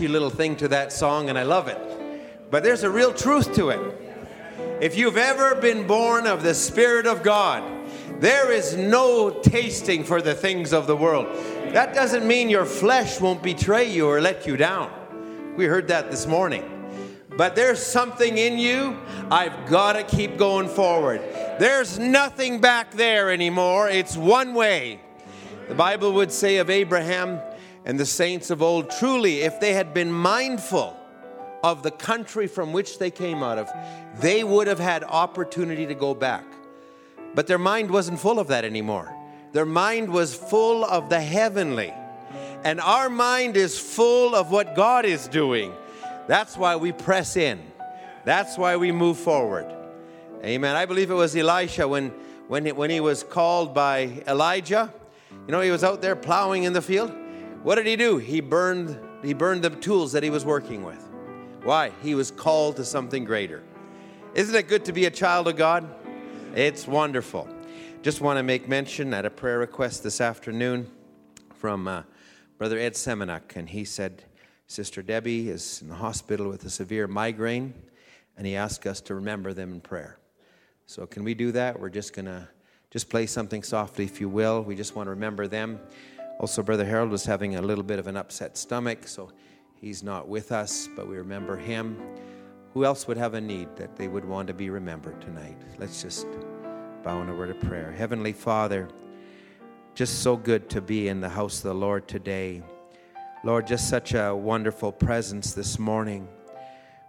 [0.00, 1.78] catchy little thing to that song, and I love it.
[2.50, 3.80] But there's a real truth to it.
[4.80, 7.62] If you've ever been born of the Spirit of God,
[8.18, 11.26] there is no tasting for the things of the world.
[11.72, 14.90] That doesn't mean your flesh won't betray you or let you down.
[15.56, 16.64] We heard that this morning.
[17.36, 18.98] But there's something in you,
[19.30, 21.20] I've got to keep going forward.
[21.60, 25.00] There's nothing back there anymore, it's one way.
[25.68, 27.40] The Bible would say of Abraham
[27.84, 30.96] and the saints of old truly, if they had been mindful
[31.62, 33.70] of the country from which they came out of,
[34.20, 36.44] they would have had opportunity to go back.
[37.36, 39.14] But their mind wasn't full of that anymore.
[39.52, 41.92] Their mind was full of the heavenly.
[42.62, 45.72] And our mind is full of what God is doing.
[46.26, 47.60] That's why we press in.
[48.24, 49.66] That's why we move forward.
[50.44, 50.76] Amen.
[50.76, 52.10] I believe it was Elisha when,
[52.48, 54.92] when, he, when he was called by Elijah.
[55.46, 57.12] You know, he was out there plowing in the field.
[57.62, 58.18] What did he do?
[58.18, 61.02] He burned, he burned the tools that he was working with.
[61.62, 61.92] Why?
[62.02, 63.62] He was called to something greater.
[64.34, 65.88] Isn't it good to be a child of God?
[66.54, 67.48] It's wonderful.
[68.02, 70.90] Just want to make mention at a prayer request this afternoon
[71.54, 72.04] from uh,
[72.56, 74.24] Brother Ed Semenuk, and he said,
[74.66, 77.74] Sister Debbie is in the hospital with a severe migraine,
[78.38, 80.18] and he asked us to remember them in prayer.
[80.86, 81.78] So, can we do that?
[81.78, 82.48] We're just going to
[82.90, 84.62] just play something softly, if you will.
[84.62, 85.78] We just want to remember them.
[86.38, 89.30] Also, Brother Harold was having a little bit of an upset stomach, so
[89.74, 92.00] he's not with us, but we remember him.
[92.72, 95.60] Who else would have a need that they would want to be remembered tonight?
[95.78, 96.26] Let's just
[97.02, 97.92] bow in a word of prayer.
[97.92, 98.86] Heavenly Father,
[99.94, 102.62] just so good to be in the house of the Lord today.
[103.42, 106.28] Lord, just such a wonderful presence this morning.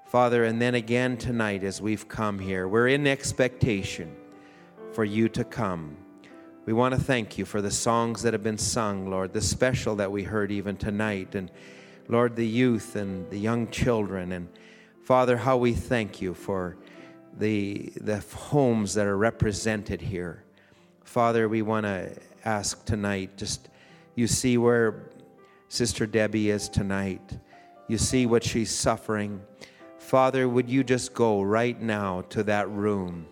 [0.06, 4.16] Father, and then again tonight as we've come here, we're in expectation
[4.94, 5.98] for you to come.
[6.66, 9.98] We want to thank you for the songs that have been sung, Lord, the special
[9.98, 11.52] that we heard even tonight, and
[12.08, 14.32] Lord, the youth and the young children.
[14.32, 14.48] And
[15.04, 16.78] Father, how we thank you for
[17.38, 20.44] the, the homes that are represented here.
[21.04, 22.12] Father, we want to
[22.46, 23.70] ask tonight just
[24.16, 25.10] you see where
[25.70, 27.38] Sister Debbie is tonight.
[27.88, 29.42] You see what she's suffering.
[29.98, 33.26] Father, would you just go right now to that room?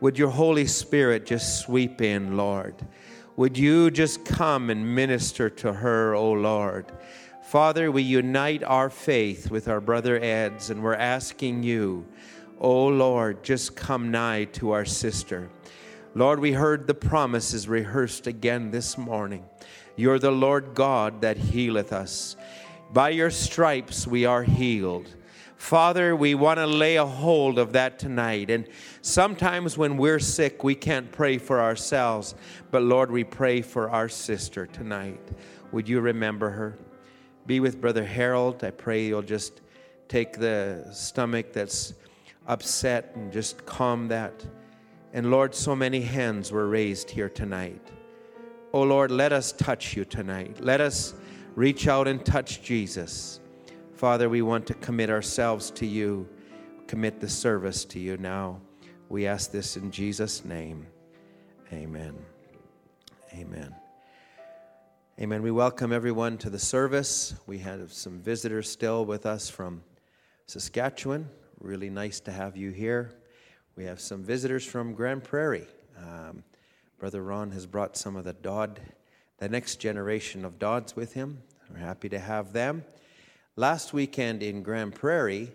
[0.00, 2.74] Would your Holy Spirit just sweep in, Lord?
[3.36, 6.92] Would you just come and minister to her, O oh Lord?
[7.42, 12.06] Father, we unite our faith with our brother Ed's, and we're asking you,
[12.60, 15.50] oh Lord, just come nigh to our sister.
[16.14, 19.44] Lord, we heard the promises rehearsed again this morning.
[19.96, 22.36] You're the Lord God that healeth us.
[22.92, 25.08] By your stripes we are healed.
[25.56, 28.50] Father, we want to lay a hold of that tonight.
[28.50, 28.68] And
[29.02, 32.34] sometimes when we're sick, we can't pray for ourselves.
[32.70, 35.20] But Lord, we pray for our sister tonight.
[35.72, 36.78] Would you remember her?
[37.46, 38.62] Be with Brother Harold.
[38.62, 39.60] I pray you'll just
[40.08, 41.94] take the stomach that's
[42.46, 44.44] upset and just calm that.
[45.12, 47.92] And Lord, so many hands were raised here tonight.
[48.72, 50.58] Oh Lord, let us touch you tonight.
[50.60, 51.14] Let us
[51.54, 53.40] reach out and touch Jesus.
[53.92, 56.28] Father, we want to commit ourselves to you,
[56.88, 58.60] commit the service to you now.
[59.08, 60.86] We ask this in Jesus' name.
[61.72, 62.16] Amen.
[63.32, 63.74] Amen.
[65.20, 65.42] Amen.
[65.42, 67.36] We welcome everyone to the service.
[67.46, 69.84] We have some visitors still with us from
[70.46, 71.28] Saskatchewan.
[71.64, 73.14] Really nice to have you here.
[73.74, 75.66] We have some visitors from Grande Prairie.
[75.96, 76.44] Um,
[76.98, 78.80] Brother Ron has brought some of the Dodd,
[79.38, 81.38] the next generation of Dodds with him.
[81.70, 82.84] We're happy to have them.
[83.56, 85.52] Last weekend in Grande Prairie,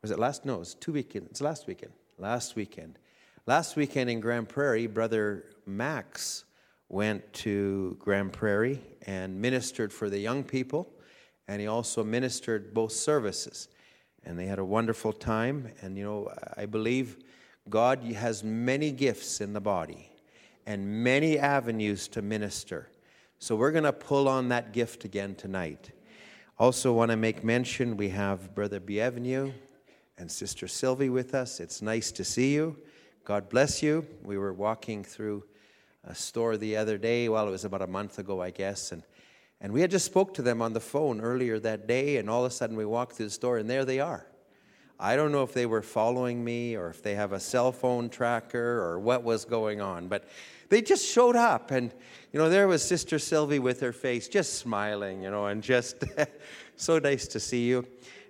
[0.00, 0.46] was it last?
[0.46, 1.28] No, it was two weekends.
[1.30, 1.92] It's last weekend.
[2.16, 2.98] Last weekend.
[3.46, 6.46] Last weekend in Grande Prairie, Brother Max
[6.88, 10.88] went to Grande Prairie and ministered for the young people,
[11.48, 13.68] and he also ministered both services.
[14.24, 15.72] And they had a wonderful time.
[15.80, 17.18] And you know, I believe
[17.68, 20.10] God has many gifts in the body
[20.66, 22.88] and many avenues to minister.
[23.38, 25.90] So we're going to pull on that gift again tonight.
[26.58, 29.52] Also, want to make mention we have Brother Bienvenu
[30.18, 31.58] and Sister Sylvie with us.
[31.58, 32.76] It's nice to see you.
[33.24, 34.06] God bless you.
[34.22, 35.44] We were walking through
[36.04, 39.02] a store the other day, well, it was about a month ago, I guess, and,
[39.60, 42.44] and we had just spoke to them on the phone earlier that day, and all
[42.44, 44.26] of a sudden we walked through the store, and there they are.
[44.98, 48.10] I don't know if they were following me or if they have a cell phone
[48.10, 50.28] tracker or what was going on, but
[50.68, 51.70] they just showed up.
[51.70, 51.90] And,
[52.32, 56.04] you know, there was Sister Sylvie with her face just smiling, you know, and just
[56.76, 57.86] so nice to see you.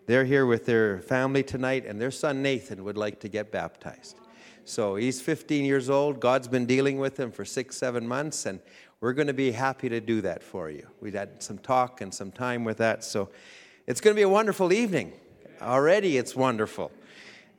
[0.06, 4.16] They're here with their family tonight, and their son Nathan would like to get baptized.
[4.64, 6.20] So he's 15 years old.
[6.20, 8.60] God's been dealing with him for six, seven months, and
[9.00, 10.86] we're going to be happy to do that for you.
[11.00, 13.30] We've had some talk and some time with that, so
[13.86, 15.12] it's going to be a wonderful evening.
[15.62, 16.92] Already it's wonderful.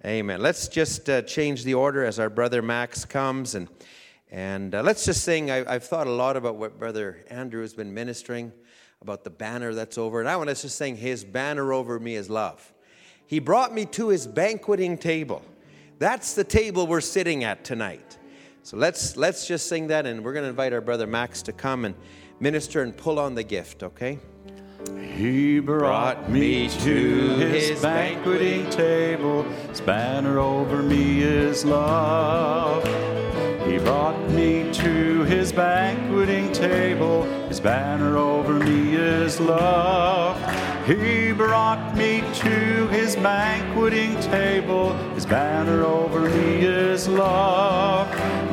[0.05, 0.41] Amen.
[0.41, 3.67] Let's just uh, change the order as our brother Max comes and
[4.31, 5.51] and uh, let's just sing.
[5.51, 8.53] I, have thought a lot about what Brother Andrew has been ministering
[9.01, 10.21] about the banner that's over.
[10.21, 12.73] And I want us to sing, His banner over me is love.
[13.27, 15.43] He brought me to His banqueting table.
[15.99, 18.17] That's the table we're sitting at tonight.
[18.63, 21.51] So let's, let's just sing that, and we're going to invite our brother Max to
[21.51, 21.95] come and
[22.39, 24.19] minister and pull on the gift, okay?
[25.15, 29.43] He brought me to his banqueting table.
[29.69, 32.83] His banner over me is love.
[33.67, 37.23] He brought me to his banqueting table.
[37.47, 40.37] His banner over me is love.
[40.85, 44.93] He brought me to his banqueting table.
[45.13, 48.09] His banner over me is love.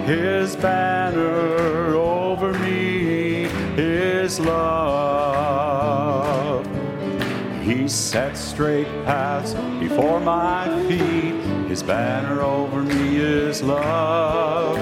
[0.09, 3.45] His banner over me
[3.77, 5.77] is love.
[7.63, 11.35] He set straight paths before my feet.
[11.69, 14.79] His banner over me is love.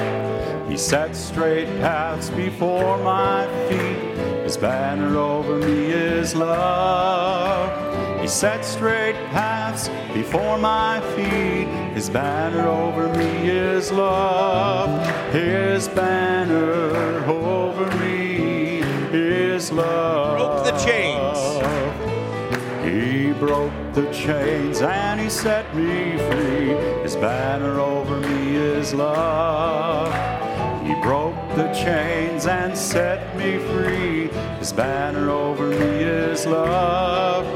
[0.70, 4.17] He set straight paths before my feet.
[4.44, 7.86] His banner over me is love.
[8.26, 11.69] He set straight paths before my feet.
[11.94, 14.90] His banner over me is love.
[15.32, 18.81] His banner over me
[19.12, 20.40] is love.
[20.40, 21.38] He broke the chains.
[22.84, 26.75] He broke the chains and he set me free.
[27.05, 30.12] His banner over me is love.
[30.84, 34.26] He broke the chains and set me free.
[34.58, 37.56] His banner over me is love.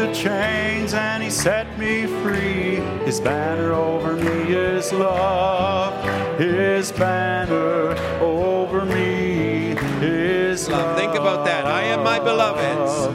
[0.00, 2.76] The chains and he set me free.
[3.04, 5.92] His banner over me is love.
[6.38, 10.96] His banner over me is love.
[10.96, 11.66] Think about that.
[11.66, 13.14] I am my beloved's.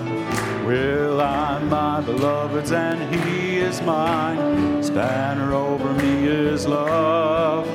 [0.64, 4.78] Well, I'm my beloved's and he is mine.
[4.78, 7.68] His banner over me is love.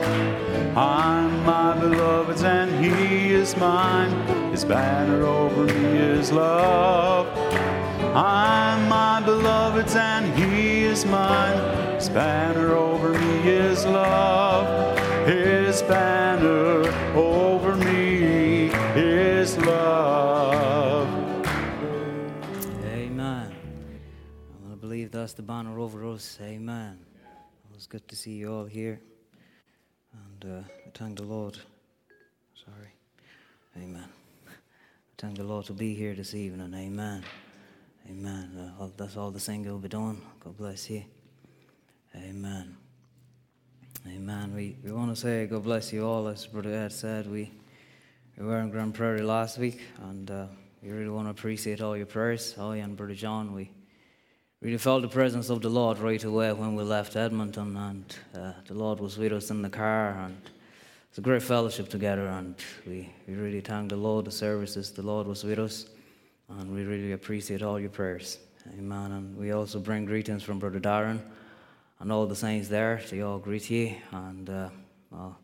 [0.77, 4.13] I'm my beloved's and he is mine.
[4.53, 7.27] His banner over me is love.
[8.15, 11.95] I'm my beloved's and he is mine.
[11.95, 14.99] His banner over me is love.
[15.29, 18.65] His banner over me
[18.97, 21.07] is love.
[22.85, 23.55] Amen.
[23.55, 26.37] I'm going to believe that's the banner over us.
[26.43, 26.99] Amen.
[27.23, 29.01] It was good to see you all here.
[30.13, 31.59] And uh, I thank the Lord.
[32.55, 32.91] Sorry.
[33.77, 34.09] Amen.
[34.49, 34.53] I
[35.17, 36.75] thank the Lord to be here this evening.
[36.75, 37.23] Amen.
[38.11, 38.73] Amen.
[38.97, 40.21] That's all the singing will be done.
[40.43, 41.05] God bless you.
[42.17, 42.77] Amen.
[44.05, 44.53] Amen.
[44.53, 46.27] We, we want to say God bless you all.
[46.27, 47.53] As Brother Ed said, we,
[48.37, 50.47] we were in Grande Prairie last week, and uh,
[50.83, 52.57] we really want to appreciate all your prayers.
[52.59, 53.71] I and Brother John, we
[54.61, 58.53] really felt the presence of the Lord right away when we left Edmonton, and uh,
[58.67, 60.37] the Lord was with us in the car, and
[61.11, 65.03] it's a great fellowship together, and we, we really thank the Lord, the services, the
[65.03, 65.87] Lord was with us,
[66.59, 68.39] and we really appreciate all your prayers.
[68.79, 69.13] Amen.
[69.13, 71.21] And we also bring greetings from Brother Darren
[72.01, 73.01] and all the saints there.
[73.11, 74.69] They all greet you, and uh,
[75.11, 75.39] well,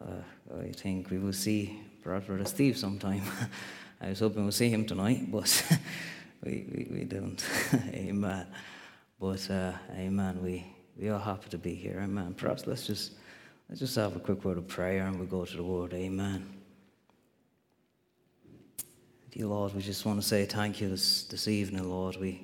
[0.00, 3.22] uh, I think we will see perhaps Brother Steve sometime.
[4.00, 5.78] I was hoping we'll see him tonight, but
[6.44, 7.44] we, we, we didn't.
[7.94, 8.46] amen.
[9.20, 10.42] But uh, amen.
[10.42, 10.66] We
[11.00, 12.00] we are happy to be here.
[12.02, 12.34] Amen.
[12.34, 13.12] Perhaps let's just
[13.68, 15.94] let's just have a quick word of prayer and we'll go to the word.
[15.94, 16.63] Amen.
[19.42, 22.16] Lord, we just want to say thank you this, this evening, Lord.
[22.16, 22.40] We,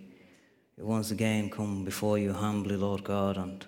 [0.77, 3.37] we once again come before you humbly, Lord God.
[3.37, 3.65] And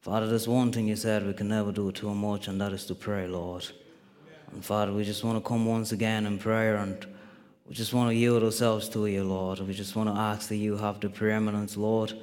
[0.00, 2.86] Father, there's one thing you said we can never do too much, and that is
[2.86, 3.66] to pray, Lord.
[4.52, 7.06] And Father, we just want to come once again in prayer and
[7.66, 9.58] we just want to yield ourselves to you, Lord.
[9.60, 12.14] We just want to ask that you have the preeminence, Lord.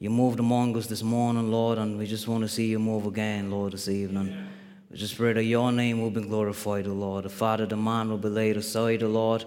[0.00, 3.06] You moved among us this morning, Lord, and we just want to see you move
[3.06, 4.36] again, Lord, this evening.
[4.90, 7.26] We just pray that your name will be glorified, O Lord.
[7.26, 9.44] The Father, the man will be laid aside, O Lord.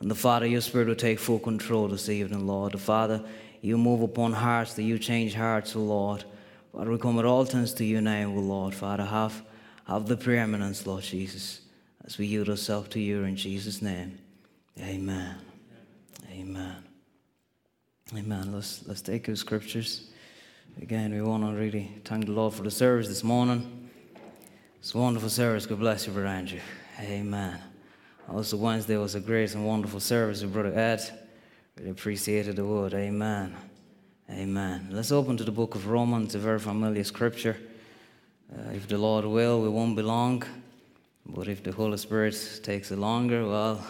[0.00, 2.72] And the Father, your Spirit will take full control this evening, Lord.
[2.72, 3.22] The Father,
[3.60, 6.24] you move upon hearts, that you change hearts, O Lord.
[6.72, 8.74] Father, we come at all times to your name, O Lord.
[8.74, 9.42] Father, have,
[9.86, 11.62] have the preeminence, Lord Jesus,
[12.04, 14.18] as we yield ourselves to you in Jesus' name.
[14.80, 15.34] Amen.
[16.30, 16.76] Amen.
[18.16, 18.52] Amen.
[18.52, 20.10] Let's, let's take our scriptures.
[20.80, 23.90] Again, we want to really thank the Lord for the service this morning.
[24.78, 25.66] It's a wonderful service.
[25.66, 26.60] God bless you, Brother Andrew.
[27.00, 27.67] Amen.
[28.30, 31.00] Also, Wednesday was a great and wonderful service with Brother Ed.
[31.78, 32.92] Really appreciated the word.
[32.92, 33.56] Amen.
[34.30, 34.88] Amen.
[34.90, 37.56] Let's open to the book of Romans, a very familiar scripture.
[38.52, 40.42] Uh, if the Lord will, we won't be long.
[41.24, 43.82] But if the Holy Spirit takes it longer, well,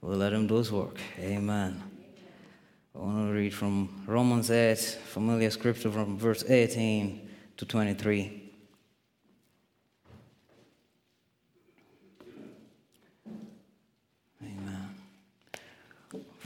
[0.00, 0.98] we'll let Him do His work.
[1.20, 1.80] Amen.
[2.92, 8.39] I want to read from Romans 8, familiar scripture from verse 18 to 23.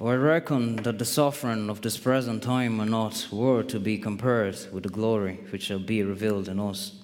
[0.03, 4.59] I reckon that the suffering of this present time are not worth to be compared
[4.73, 7.01] with the glory which shall be revealed in us.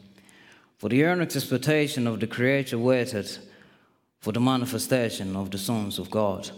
[0.76, 3.30] For the earnest expectation of the creature waited
[4.18, 6.50] for the manifestation of the sons of God.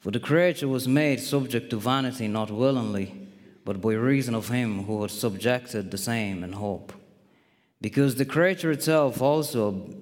[0.00, 3.14] For the creature was made subject to vanity not willingly,
[3.64, 6.92] but by reason of him who had subjected the same in hope.
[7.80, 9.94] Because the creature itself also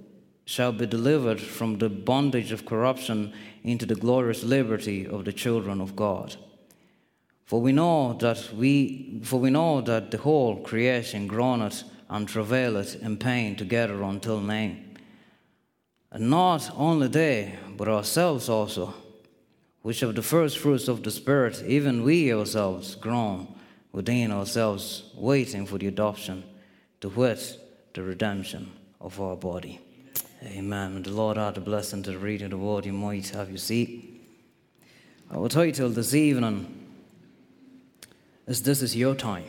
[0.47, 5.81] shall be delivered from the bondage of corruption into the glorious liberty of the children
[5.81, 6.37] of God.
[7.45, 13.03] For we know that we for we know that the whole creation groaneth and travaileth
[13.03, 14.73] in pain together until now.
[16.13, 18.95] And not only they, but ourselves also
[19.83, 23.47] which of the first fruits of the Spirit, even we ourselves groan
[23.93, 26.43] within ourselves, waiting for the adoption,
[27.01, 27.57] to wit,
[27.95, 29.79] the redemption of our body.
[30.47, 31.03] Amen.
[31.03, 32.87] The Lord add a blessing to the reading of the word.
[32.87, 34.23] You might have your seat.
[35.33, 36.87] Our title this evening
[38.47, 39.45] is This is Your Time.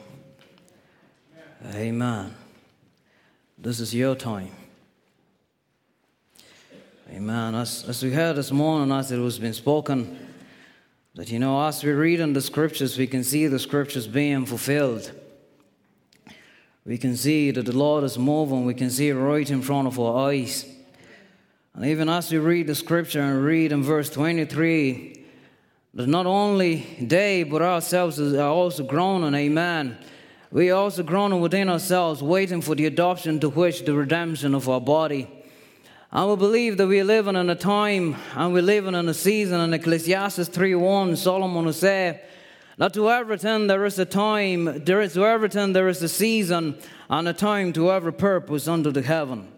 [1.74, 2.34] Amen.
[3.60, 4.52] This is your time.
[7.12, 7.56] Amen.
[7.56, 10.18] As, as we heard this morning, as it was been spoken,
[11.16, 14.46] that, you know, as we read in the scriptures, we can see the scriptures being
[14.46, 15.12] fulfilled.
[16.86, 18.66] We can see that the Lord is moving.
[18.66, 20.66] We can see it right in front of our eyes.
[21.78, 25.24] And even as we read the scripture and read in verse 23,
[25.94, 29.96] that not only they, but ourselves are also groaning, amen.
[30.52, 34.68] We are also groaning within ourselves, waiting for the adoption to which the redemption of
[34.68, 35.30] our body.
[36.12, 39.14] I will believe that we are living in a time and we're living in a
[39.14, 42.24] season in Ecclesiastes 3.1, Solomon will say,
[42.78, 46.76] that to everything there is a time, there is to everything there is a season
[47.08, 49.52] and a time to every purpose under the heaven.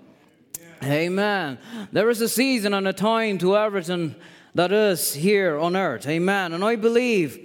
[0.83, 1.57] Amen.
[1.91, 4.15] There is a season and a time to everything
[4.55, 6.07] that is here on earth.
[6.07, 6.53] Amen.
[6.53, 7.39] And I believe,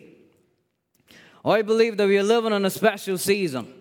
[1.44, 3.72] I believe that we are living in a special season.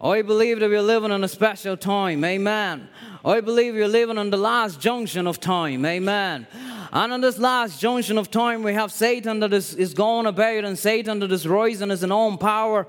[0.00, 2.24] I believe that we're living in a special time.
[2.24, 2.88] Amen.
[3.24, 5.84] I believe you're living in the last junction of time.
[5.84, 6.46] Amen.
[6.92, 10.64] And in this last junction of time, we have Satan that is, is going about
[10.64, 12.86] and Satan that is rising in his own power.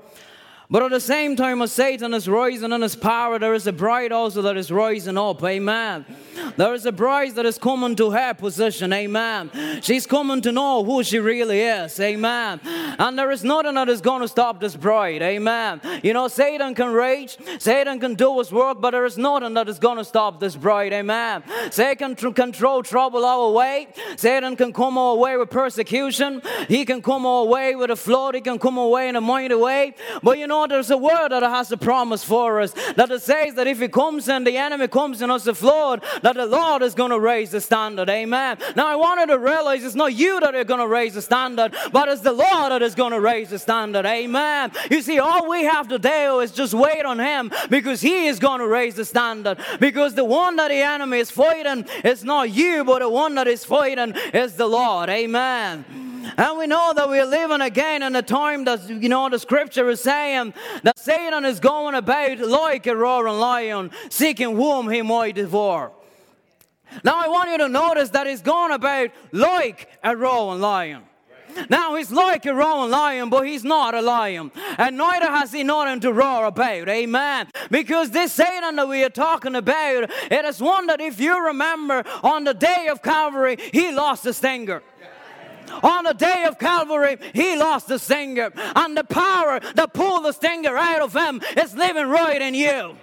[0.70, 3.72] But at the same time as Satan is rising in his power, there is a
[3.72, 5.42] bride also that is rising up.
[5.42, 6.04] Amen.
[6.58, 8.92] There is a bride that is coming to her position.
[8.92, 9.50] Amen.
[9.80, 11.98] She's coming to know who she really is.
[11.98, 12.60] Amen.
[12.98, 15.22] And there is nothing that is going to stop this bride.
[15.22, 15.80] Amen.
[16.02, 19.70] You know, Satan can rage, Satan can do his work, but there is nothing that
[19.70, 20.92] is going to stop this bride.
[20.92, 21.44] Amen.
[21.70, 23.88] Satan can throw trouble our way.
[24.16, 26.42] Satan can come our way with persecution.
[26.68, 28.34] He can come our way with a flood.
[28.34, 29.94] He can come our way in a mighty way.
[30.22, 33.22] But you know, know there's a word that has a promise for us that it
[33.22, 36.46] says that if he comes and the enemy comes in us a flood, that the
[36.46, 38.08] Lord is going to raise the standard.
[38.08, 38.58] Amen.
[38.76, 41.74] Now I wanted to realize it's not you that are going to raise the standard,
[41.92, 44.06] but it's the Lord that is going to raise the standard.
[44.06, 44.72] Amen.
[44.90, 48.38] You see, all we have to do is just wait on him because he is
[48.38, 49.58] going to raise the standard.
[49.80, 53.46] Because the one that the enemy is fighting is not you, but the one that
[53.46, 55.08] is fighting is the Lord.
[55.08, 56.07] Amen.
[56.36, 59.88] And we know that we're living again in a time that, you know, the scripture
[59.88, 65.34] is saying that Satan is going about like a roaring lion, seeking whom he might
[65.34, 65.92] devour.
[67.04, 71.02] Now, I want you to notice that he's going about like a roaring lion.
[71.68, 74.52] Now he's like a roaring lion, but he's not a lion.
[74.76, 76.88] And neither has he nothing to roar about.
[76.88, 77.48] Amen.
[77.70, 82.04] Because this Satan that we are talking about, it is one that if you remember
[82.22, 84.82] on the day of Calvary, he lost the stinger.
[85.82, 90.32] On the day of Calvary, he lost the stinger, and the power that pulled the
[90.32, 92.96] stinger out of him is living right in you.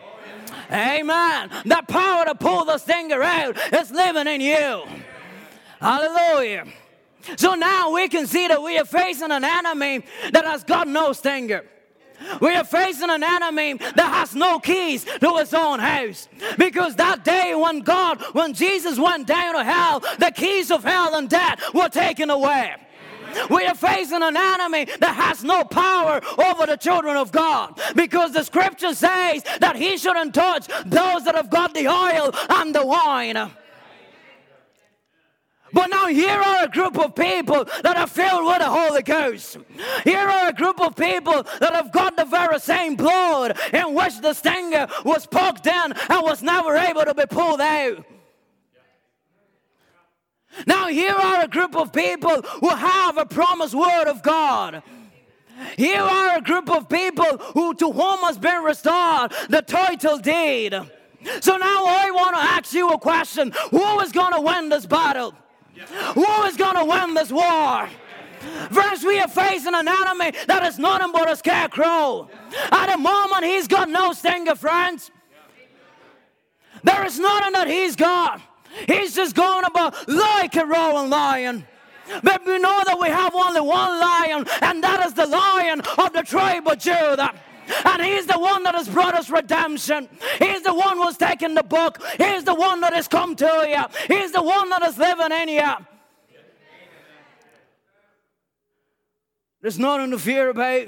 [0.72, 1.50] Amen.
[1.66, 4.84] The power to pull the stinger out is living in you.
[5.80, 6.66] Hallelujah.
[7.38, 11.14] So now we can see that we are facing an enemy that has got no
[11.14, 11.66] stinger.
[12.42, 16.28] We are facing an enemy that has no keys to his own house.
[16.58, 21.16] Because that day when God, when Jesus went down to hell, the keys of hell
[21.16, 22.76] and death were taken away.
[23.50, 28.32] We are facing an enemy that has no power over the children of God because
[28.32, 32.86] the scripture says that he shouldn't touch those that have got the oil and the
[32.86, 33.52] wine.
[35.75, 39.58] But now here are a group of people that are filled with the Holy Ghost.
[40.05, 44.22] Here are a group of people that have got the very same blood in which
[44.22, 48.05] the stinger was poked in and was never able to be pulled out.
[50.65, 54.82] Now, here are a group of people who have a promised word of God.
[55.75, 60.72] Here are a group of people who to whom has been restored the title deed.
[61.41, 63.51] So now I want to ask you a question.
[63.72, 65.34] Who is going to win this battle?
[66.13, 67.89] Who is going to win this war?
[68.72, 72.29] Friends, we are facing an enemy that is nothing but a scarecrow.
[72.72, 75.12] At the moment, he's got no stinger, friends.
[76.84, 78.41] There is nothing that he's got.
[78.88, 81.65] He's just going about like a roaring lion.
[82.22, 86.13] But we know that we have only one lion, and that is the lion of
[86.13, 87.34] the tribe of Judah.
[87.86, 90.10] And he's the one that has brought us redemption.
[90.40, 92.02] He's the one who's taken the book.
[92.18, 94.16] He's the one that has come to you.
[94.16, 95.74] He's the one that is living in you.
[99.62, 100.88] There's nothing to fear about.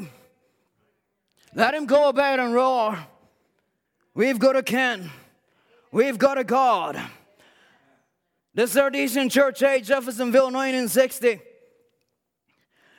[1.56, 3.00] Let him go about and roar.
[4.14, 5.10] We've got a king.
[5.92, 7.02] We've got a God.
[8.54, 11.40] This is our decent church age, Jeffersonville, 1960.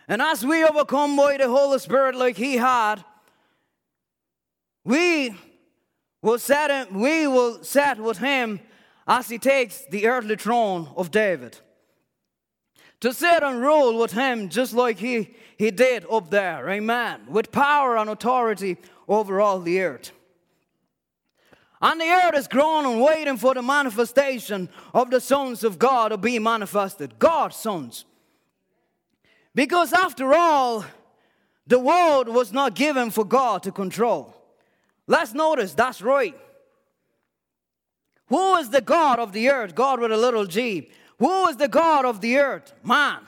[0.08, 3.04] And as we overcome by the Holy Spirit like he had,
[4.88, 5.34] we
[6.22, 8.58] will set him, we will set with him
[9.06, 11.58] as he takes the earthly throne of David.
[13.00, 17.52] To sit and rule with him just like he, he did up there, amen, with
[17.52, 20.10] power and authority over all the earth.
[21.82, 26.16] And the earth is groaning, waiting for the manifestation of the sons of God to
[26.16, 27.18] be manifested.
[27.18, 28.06] God's sons.
[29.54, 30.86] Because after all,
[31.66, 34.37] the world was not given for God to control.
[35.08, 36.38] Let's notice that's right.
[38.28, 39.74] Who is the God of the earth?
[39.74, 40.90] God with a little g.
[41.18, 42.72] Who is the God of the earth?
[42.84, 43.20] Man.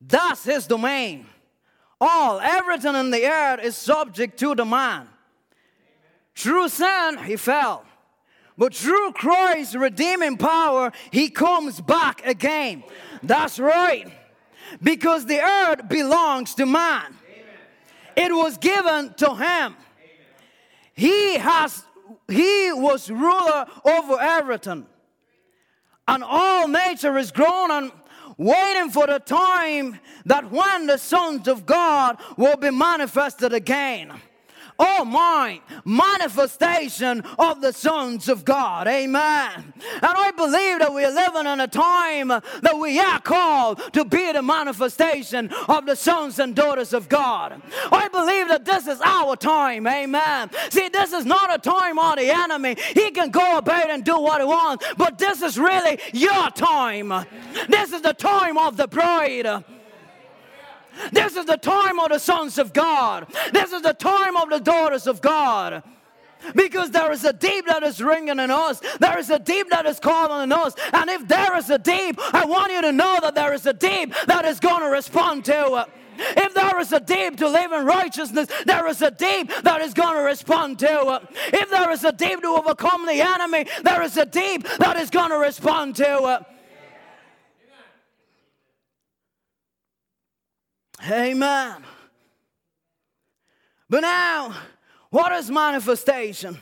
[0.00, 1.26] That's his domain.
[2.00, 5.08] All, everything in the earth is subject to the man.
[6.34, 7.84] Through sin, he fell.
[8.58, 12.82] But through Christ's redeeming power, he comes back again.
[13.22, 14.12] That's right.
[14.82, 17.16] Because the earth belongs to man,
[18.16, 19.76] it was given to him.
[20.94, 21.84] He has
[22.28, 24.86] he was ruler over everything.
[26.08, 27.92] And all nature is groaning,
[28.36, 34.12] waiting for the time that when the sons of God will be manifested again
[34.78, 38.86] oh my, manifestation of the sons of God.
[38.86, 39.50] Amen.
[39.54, 44.32] And I believe that we're living in a time that we are called to be
[44.32, 47.60] the manifestation of the sons and daughters of God.
[47.90, 49.86] I believe that this is our time.
[49.86, 50.50] Amen.
[50.70, 52.76] See, this is not a time of the enemy.
[52.94, 57.12] He can go about and do what he wants, but this is really your time.
[57.68, 59.64] This is the time of the bride.
[61.12, 63.26] This is the time of the sons of God.
[63.52, 65.82] This is the time of the daughters of God.
[66.56, 68.80] Because there is a deep that is ringing in us.
[68.98, 70.74] There is a deep that is calling in us.
[70.92, 73.72] And if there is a deep, I want you to know that there is a
[73.72, 75.92] deep that is going to respond to it.
[76.18, 79.94] If there is a deep to live in righteousness, there is a deep that is
[79.94, 81.36] going to respond to it.
[81.54, 85.10] If there is a deep to overcome the enemy, there is a deep that is
[85.10, 86.51] going to respond to it.
[91.10, 91.84] Amen.
[93.88, 94.54] But now,
[95.10, 96.56] what is manifestation?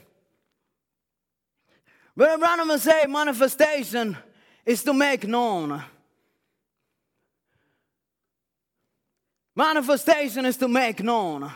[2.16, 4.16] Brother Branham say manifestation
[4.64, 5.83] is to make known.
[9.55, 11.50] Manifestation is to make known.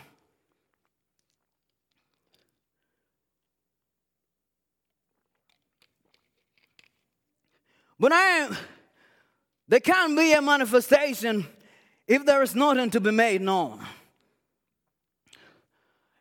[7.98, 8.50] But I,
[9.66, 11.46] there can be a manifestation
[12.06, 13.80] if there is nothing to be made known.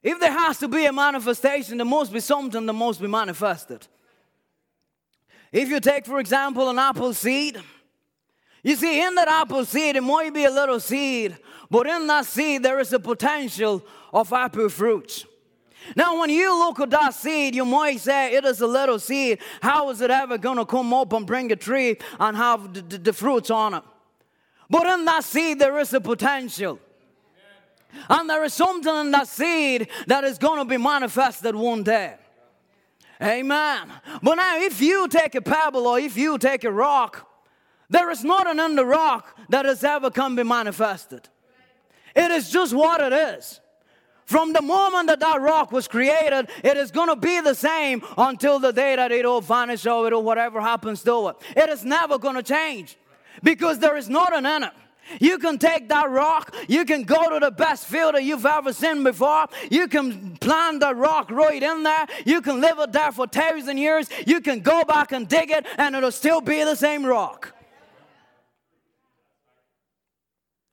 [0.01, 3.87] If there has to be a manifestation, there must be something that must be manifested.
[5.51, 7.61] If you take, for example, an apple seed,
[8.63, 11.37] you see, in that apple seed, it might be a little seed,
[11.69, 15.25] but in that seed, there is a potential of apple fruits.
[15.95, 19.39] Now, when you look at that seed, you might say it is a little seed.
[19.61, 22.81] How is it ever going to come up and bring a tree and have the,
[22.81, 23.83] the, the fruits on it?
[24.69, 26.79] But in that seed, there is a potential.
[28.09, 32.15] And there is something in that seed that is going to be manifested one day.
[33.21, 33.91] Amen.
[34.21, 37.29] But now, if you take a pebble or if you take a rock,
[37.93, 41.29] There is nothing in the rock that has ever come be manifested.
[42.15, 43.59] It is just what it is.
[44.25, 48.01] From the moment that that rock was created, it is going to be the same
[48.17, 51.35] until the day that it all vanishes or it whatever happens to it.
[51.55, 52.97] It is never going to change
[53.43, 54.71] because there is nothing in it.
[55.19, 58.71] You can take that rock, you can go to the best field that you've ever
[58.71, 63.11] seen before, you can plant that rock right in there, you can live it there
[63.11, 66.75] for thousand years, you can go back and dig it, and it'll still be the
[66.75, 67.53] same rock.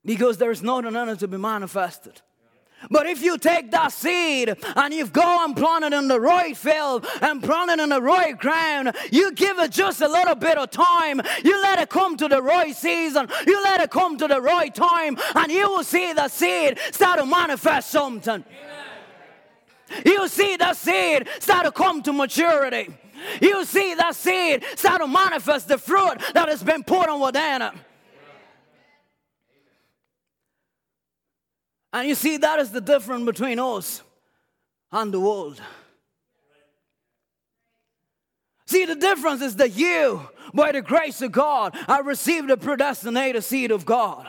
[0.05, 2.23] Because there's nothing in it to be manifested.
[2.89, 6.57] But if you take that seed and you go and plant it in the right
[6.57, 10.57] field and plant it in the right ground, you give it just a little bit
[10.57, 11.21] of time.
[11.45, 13.29] You let it come to the right season.
[13.47, 17.19] You let it come to the right time, and you will see the seed start
[17.19, 18.45] to manifest something.
[20.05, 22.95] You see the seed start to come to maturity.
[23.43, 27.63] You see that seed start to manifest the fruit that has been put on within
[27.63, 27.73] it.
[31.93, 34.03] And you see, that is the difference between us
[34.93, 35.61] and the world.
[38.67, 43.43] See, the difference is that you, by the grace of God, have received the predestinated
[43.43, 44.29] seed of God.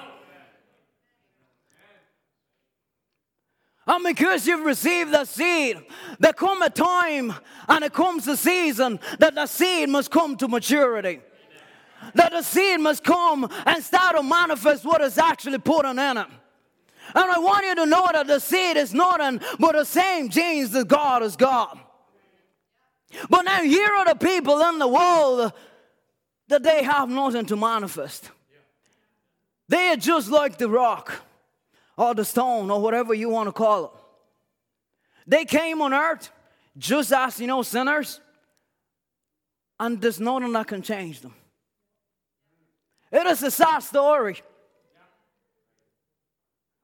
[3.85, 5.77] And because you've received the seed,
[6.19, 7.33] there come a time
[7.67, 11.19] and it comes a season that the seed must come to maturity.
[12.15, 16.17] That the seed must come and start to manifest what is actually put on in
[16.17, 16.27] it.
[17.13, 20.29] And I want you to know that the seed is not nothing but the same
[20.29, 21.77] genes that God has got.
[23.29, 25.51] But now here are the people in the world
[26.47, 28.29] that they have nothing to manifest.
[29.67, 31.21] They are just like the rock
[31.97, 33.91] or the stone or whatever you want to call it.
[35.27, 36.29] They came on earth
[36.77, 38.19] just as you know sinners,
[39.79, 41.33] and there's nothing that can change them.
[43.11, 44.41] It is a sad story.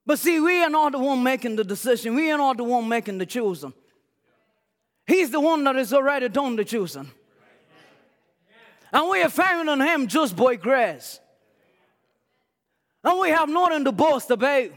[0.07, 2.15] But see, we are not the one making the decision.
[2.15, 3.73] We are not the one making the choosing.
[5.05, 7.11] He's the one that has already done the choosing.
[8.93, 11.19] And we are found on Him just by grace.
[13.03, 14.69] And we have nothing to boast about.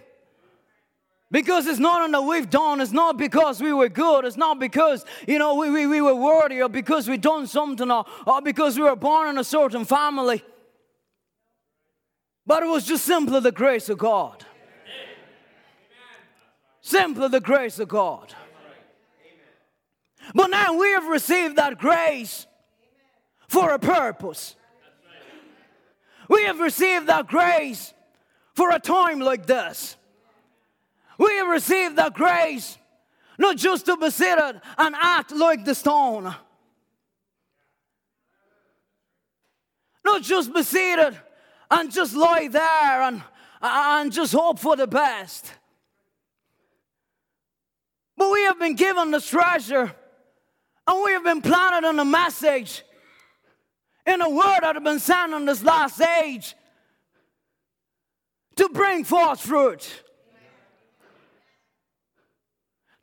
[1.30, 2.80] Because it's nothing that we've done.
[2.80, 4.24] It's not because we were good.
[4.24, 7.88] It's not because, you know, we, we, we were worthy or because we done something
[7.88, 10.42] or, or because we were born in a certain family.
[12.44, 14.44] But it was just simply the grace of God.
[16.80, 18.34] Simply the grace of God.
[20.34, 22.46] But now we have received that grace
[23.48, 24.54] for a purpose.
[26.28, 27.92] We have received that grace
[28.54, 29.96] for a time like this.
[31.18, 32.78] We have received that grace
[33.38, 36.34] not just to be seated and act like the stone.
[40.04, 41.18] Not just be seated
[41.70, 43.22] and just lie there and,
[43.62, 45.52] and just hope for the best.
[48.20, 49.94] But we have been given the treasure
[50.86, 52.82] and we have been planted in a message
[54.06, 56.54] in a word that has been sent in this last age
[58.56, 60.02] to bring forth fruit.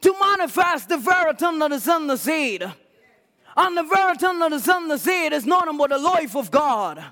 [0.01, 2.71] To manifest the very thing that is in the seed.
[3.55, 6.51] And the very thing that is in the seed is nothing but the life of
[6.51, 7.03] God.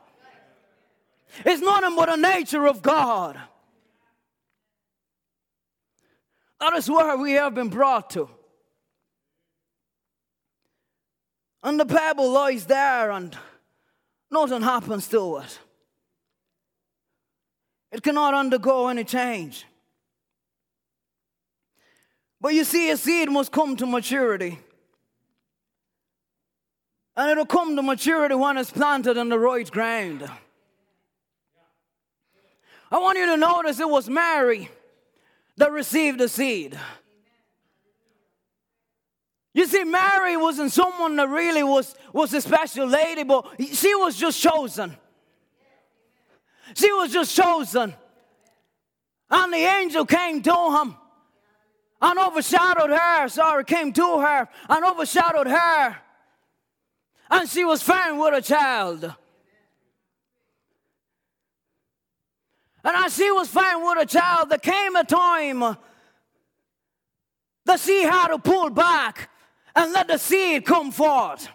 [1.44, 3.40] It's nothing but the nature of God.
[6.60, 8.30] That is where we have been brought to.
[11.64, 13.36] And the pebble lies there and
[14.30, 15.60] nothing happens to it.
[17.92, 19.66] It cannot undergo any change.
[22.40, 24.60] But you see, a seed must come to maturity.
[27.18, 30.30] And it'll come to maturity when it's planted in the right ground.
[32.92, 34.70] I want you to notice it was Mary
[35.58, 36.78] that received the seed.
[39.54, 44.18] You see, Mary wasn't someone that really was, was a special lady, but she was
[44.18, 44.96] just chosen.
[46.74, 47.94] She was just chosen.
[49.30, 50.98] And the angel came to him
[52.02, 53.30] and overshadowed her.
[53.30, 55.96] Sorry, came to her and overshadowed her.
[57.30, 59.14] And she was found with a child.
[62.86, 65.76] And as she was found with a child, there came a time
[67.66, 69.32] that she had to pull back
[69.76, 71.50] and let the seed come forth.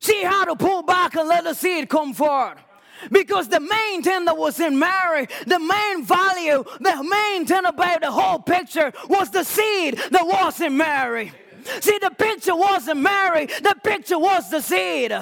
[0.00, 2.58] See how to pull back and let the seed come forth.
[3.10, 8.02] Because the main thing that was in Mary, the main value, the main thing about
[8.02, 11.32] the whole picture was the seed that was in Mary.
[11.80, 15.12] See, the picture wasn't Mary, the picture was the seed.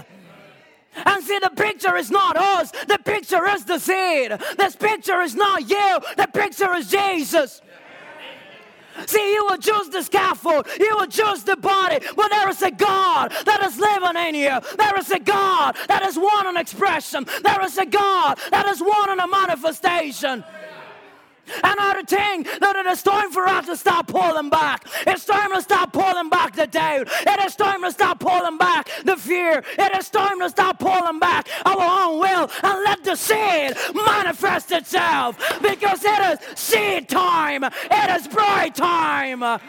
[0.96, 4.32] And see, the picture is not us, the picture is the seed.
[4.56, 7.62] This picture is not you, the picture is Jesus.
[9.06, 12.70] See, you are just the scaffold, you are just the body, but there is a
[12.70, 14.76] God that is living in you.
[14.76, 17.26] There is a God that is one in expression.
[17.42, 20.44] There is a God that is one in a manifestation.
[21.62, 24.86] And I think that it is time for us to stop pulling back.
[25.06, 27.08] It's time to stop pulling back the doubt.
[27.26, 29.62] It is time to stop pulling back the fear.
[29.78, 34.72] It is time to stop pulling back our own will and let the seed manifest
[34.72, 35.36] itself.
[35.60, 37.64] Because it is seed time.
[37.64, 39.60] It is bright time.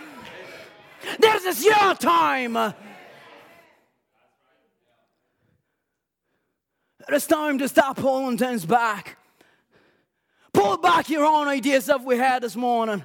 [1.19, 2.57] This is your time.
[7.07, 9.17] It is time to stop pulling things back.
[10.55, 13.03] Pull back your own ideas that we had this morning.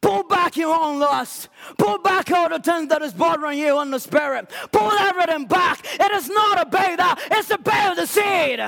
[0.00, 1.48] Pull back your own lust.
[1.76, 4.48] Pull back all the things that is bothering you in the spirit.
[4.70, 5.84] Pull everything back.
[5.84, 8.60] It is not about that, it's a about the seed.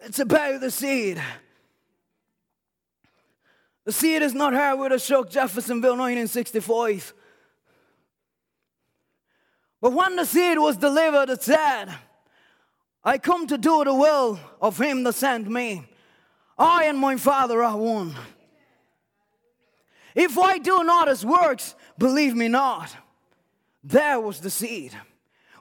[0.00, 1.22] It's about the seed.
[3.84, 7.14] The seed is not heir with a shuck Jeffersonville 1965.
[9.86, 11.86] But when the seed was delivered, it said,
[13.04, 15.86] I come to do the will of him that sent me.
[16.58, 18.16] I and my Father are one.
[20.12, 22.96] If I do not his works, believe me not.
[23.84, 24.92] There was the seed.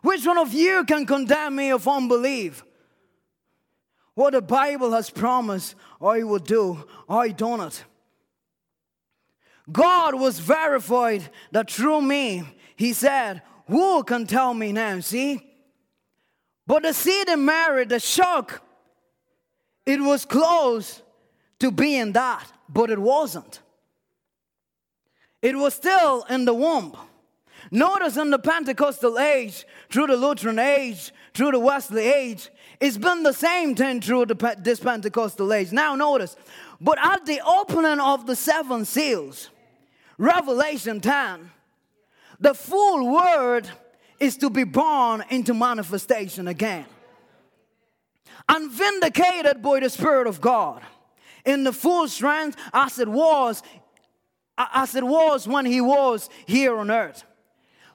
[0.02, 2.64] Which one of you can condemn me of unbelief?
[4.16, 6.84] What the Bible has promised, I will do.
[7.08, 7.84] I done it.
[9.72, 12.42] God was verified that through me,
[12.76, 15.00] He said, who can tell me now?
[15.00, 15.42] See?
[16.68, 18.62] But the seed in Mary, the shuck,
[19.86, 21.02] it was close
[21.60, 23.62] to being that, but it wasn't.
[25.42, 26.98] It was still in the womb.
[27.72, 32.50] Notice in the Pentecostal age, through the Lutheran age, through the Wesley age,
[32.80, 35.72] it's been the same thing through the, this Pentecostal age.
[35.72, 36.36] Now, notice,
[36.82, 39.50] but at the opening of the seven seals,
[40.18, 41.52] Revelation 10,
[42.40, 43.70] the full word
[44.20, 46.86] is to be born into manifestation again.
[48.48, 50.82] And vindicated by the Spirit of God
[51.46, 53.64] in the full strength as it was,
[54.58, 57.24] as it was when he was here on earth.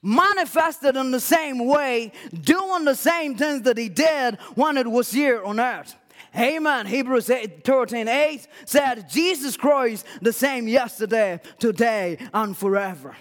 [0.02, 5.12] Manifested in the same way, doing the same things that he did when it was
[5.12, 5.94] here on earth.
[6.34, 6.86] Amen.
[6.86, 13.16] Hebrews 8, 13 8 said, Jesus Christ the same yesterday, today, and forever.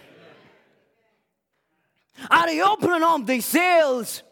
[2.29, 4.23] Are the opening of these seals,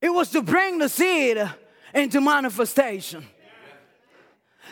[0.00, 1.42] it was to bring the seed
[1.94, 3.24] into manifestation.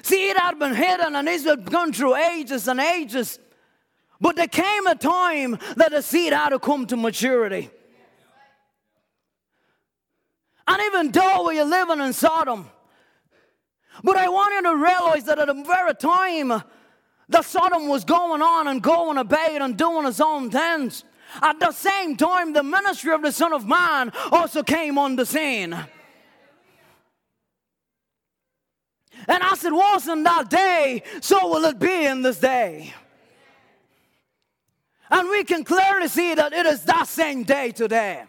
[0.03, 3.39] Seed had been hidden and it's gone through ages and ages.
[4.21, 7.71] But there came a time that the seed had to come to maturity.
[10.67, 12.71] And even though we are living in Sodom,
[14.05, 16.63] but I want you to realize that at the very time
[17.31, 21.05] the Sodom was going on and going about and doing his own things.
[21.41, 25.25] At the same time, the ministry of the Son of Man also came on the
[25.25, 25.73] scene.
[29.29, 32.93] And as it was in that day, so will it be in this day.
[35.11, 38.25] And we can clearly see that it is that same day today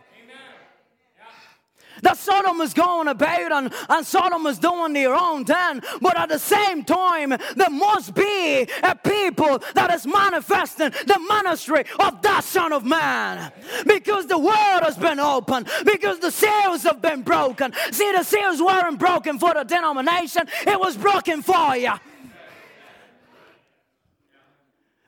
[2.01, 5.81] that Sodom is going about and, and Sodom is doing their own thing.
[6.01, 11.85] But at the same time, there must be a people that is manifesting the ministry
[11.99, 13.51] of that Son of Man.
[13.85, 17.73] Because the world has been opened, because the seals have been broken.
[17.91, 21.93] See, the seals weren't broken for the denomination, it was broken for you.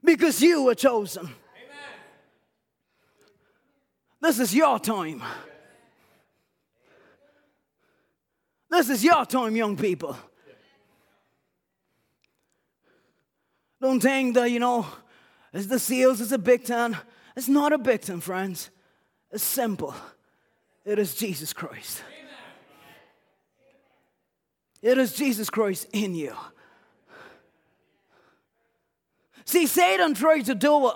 [0.04, 1.30] Because you were chosen.
[4.22, 5.22] This is your time.
[8.74, 10.18] This is your time, young people.
[13.80, 14.88] Don't think that, you know,
[15.54, 16.98] it's the seals, it's a big town.
[17.38, 18.72] It's not a big town, friends.
[19.30, 19.94] It's simple.
[20.84, 22.02] It is Jesus Christ.
[24.82, 26.36] It is Jesus Christ in you.
[29.46, 30.96] See, Satan tried to do it.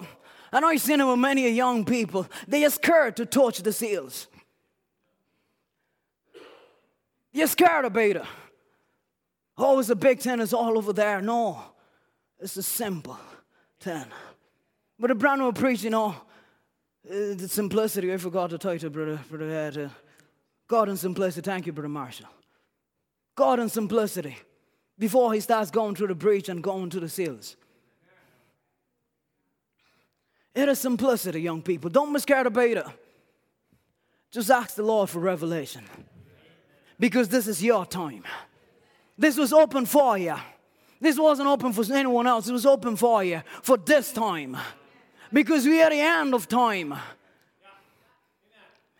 [0.51, 2.25] And I've seen it with many young people.
[2.47, 4.27] They are scared to touch the seals.
[7.31, 8.21] You're scared of it.
[9.57, 11.21] Oh, it's a big ten, it's all over there.
[11.21, 11.61] No,
[12.39, 13.17] it's a simple
[13.79, 14.07] ten.
[14.99, 16.15] But a brand new preach, you know,
[17.03, 19.83] the simplicity, I forgot the title, brother, brother.
[19.85, 19.89] Uh,
[20.67, 21.45] God and simplicity.
[21.49, 22.27] Thank you, brother Marshall.
[23.35, 24.35] God and simplicity.
[24.99, 27.55] before he starts going through the breach and going to the seals.
[30.55, 31.89] It is simplicity, young people.
[31.89, 32.85] Don't be scared about it.
[34.31, 35.83] Just ask the Lord for revelation.
[36.99, 38.23] Because this is your time.
[39.17, 40.35] This was open for you.
[40.99, 42.47] This wasn't open for anyone else.
[42.47, 44.57] It was open for you for this time.
[45.31, 46.95] Because we are the end of time.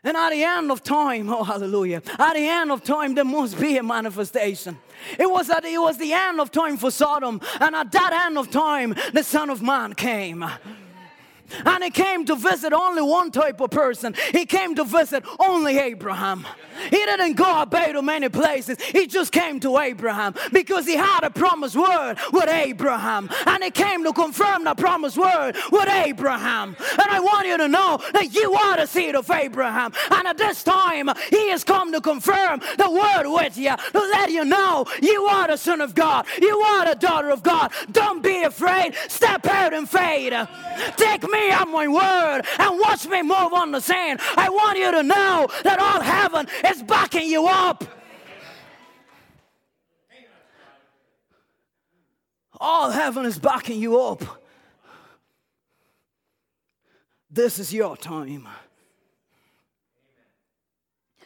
[0.04, 3.60] And at the end of time, oh hallelujah, at the end of time, there must
[3.60, 4.78] be a manifestation.
[5.18, 8.38] It was at it was the end of time for Sodom, and at that end
[8.38, 10.46] of time, the Son of Man came.
[11.66, 14.16] And he came to visit only one type of person.
[14.32, 16.46] He came to visit only Abraham.
[16.90, 18.82] He didn't go about to many places.
[18.82, 23.30] He just came to Abraham because he had a promised word with Abraham.
[23.46, 26.76] And he came to confirm the promised word with Abraham.
[26.92, 29.94] And I want you to know that you are the seed of Abraham.
[30.12, 34.32] And at this time, he has come to confirm the word with you, to let
[34.32, 36.26] you know you are the son of God.
[36.42, 37.72] You are the daughter of God.
[37.92, 38.94] Don't be afraid.
[39.08, 40.34] Step out in faith.
[40.98, 44.20] Take me at my word and watch me move on the sand.
[44.36, 47.84] I want you to know that all heaven is backing you up.
[52.60, 54.24] All heaven is backing you up.
[57.30, 58.48] This is your time.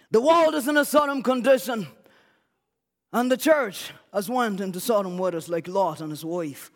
[0.10, 1.88] The world is in a Sodom condition,
[3.14, 6.70] and the church has went into Sodom with us like Lot and his wife.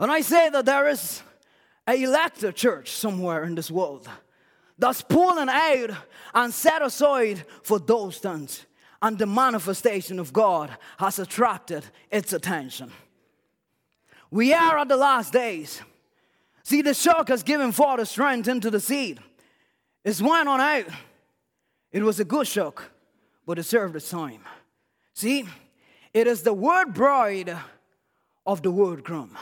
[0.00, 1.22] And I say that there is
[1.86, 4.08] a elected church somewhere in this world
[4.78, 5.90] that's pulling out
[6.34, 8.64] and set aside for those things.
[9.02, 12.90] And the manifestation of God has attracted its attention.
[14.30, 15.82] We are at the last days.
[16.62, 19.20] See, the shuck has given forth strength into the seed.
[20.02, 20.86] It's went on out.
[21.92, 22.90] It was a good shuck,
[23.44, 24.40] but it served its time.
[25.12, 25.44] See,
[26.14, 27.54] it is the word bride
[28.46, 29.36] of the word groom.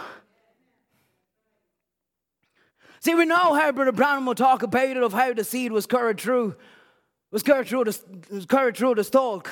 [3.09, 5.87] See, we know how Brother Branham will talk about it of how the seed was
[5.87, 6.55] carried through,
[7.31, 7.99] was carried through the,
[8.31, 9.49] was carried through the stalk.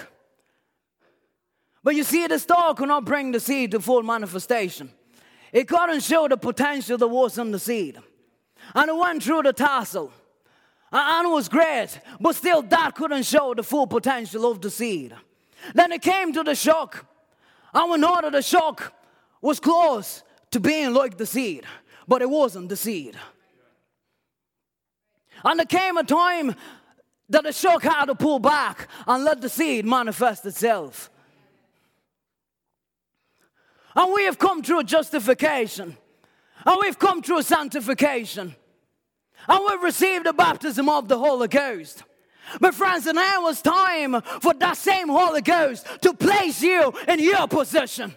[1.83, 4.91] But you see, the stalk could not bring the seed to full manifestation.
[5.55, 7.99] It couldn't show the potential that was in the seed.
[8.75, 10.13] And it went through the tassel.
[10.93, 15.15] And it was great, but still that couldn't show the full potential of the seed.
[15.73, 17.07] Then it came to the shuck.
[17.73, 18.93] And we know that the shuck
[19.41, 21.65] was close to being like the seed,
[22.07, 23.17] but it wasn't the seed.
[25.47, 26.57] And there came a time
[27.29, 31.09] that the shuck had to pull back and let the seed manifest itself.
[33.95, 35.97] And we have come through justification.
[36.67, 38.57] And we've come through sanctification.
[39.49, 42.03] And we've received the baptism of the Holy Ghost.
[42.61, 47.47] But friends, now it's time for that same Holy Ghost to place you in your
[47.47, 48.13] position.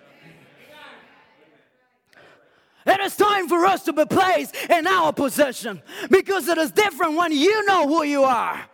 [2.90, 7.16] It is time for us to be placed in our position because it is different
[7.16, 8.66] when you know who you are.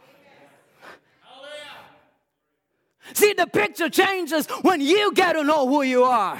[3.13, 6.39] See, the picture changes when you get to know who you are.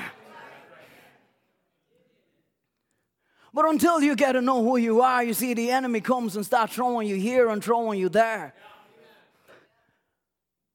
[3.54, 6.46] But until you get to know who you are, you see, the enemy comes and
[6.46, 8.54] starts throwing you here and throwing you there.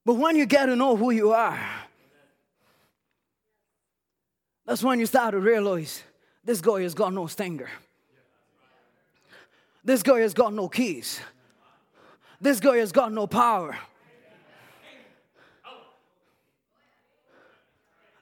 [0.04, 1.60] But when you get to know who you are,
[4.66, 6.02] that's when you start to realize
[6.44, 7.68] this guy has got no stinger.
[9.84, 11.20] This guy has got no keys.
[12.40, 13.78] This guy has got no power.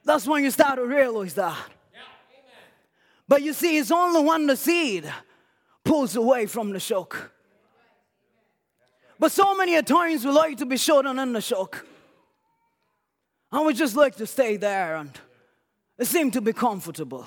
[0.03, 1.57] That's when you start to realize that.
[3.27, 5.11] But you see, it's only when the seed
[5.83, 7.31] pulls away from the shuck.
[9.19, 11.85] But so many times we like to be shut in the shuck.
[13.51, 15.11] And we just like to stay there and
[15.97, 17.25] it to be comfortable.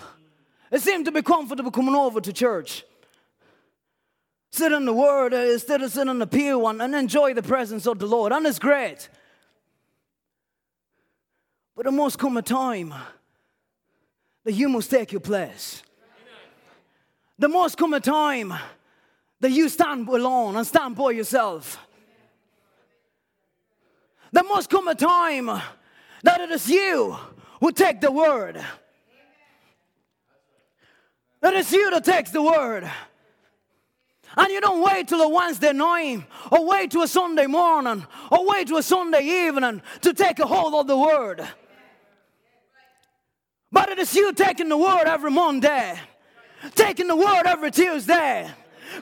[0.73, 2.83] It seemed to be comfortable coming over to church.
[4.51, 7.43] Sit in the Word uh, instead of sitting in the pew one and enjoy the
[7.43, 8.33] presence of the Lord.
[8.33, 9.11] And it's great.
[11.77, 12.95] But there must come a time
[14.45, 15.83] that you must take your place.
[17.39, 18.55] There must come a time
[19.41, 21.79] that you stand alone and stand by yourself.
[24.33, 25.47] There must come a time
[26.23, 27.17] that it is you
[27.61, 28.63] who take the word.
[31.43, 32.91] That it's you that takes the word.
[34.35, 38.49] And you don't wait till a Wednesday night, or wait to a Sunday morning, or
[38.49, 41.47] wait to a Sunday evening to take a hold of the word.
[43.71, 45.99] But it is you taking the word every Monday
[46.75, 48.49] taking the word every Tuesday,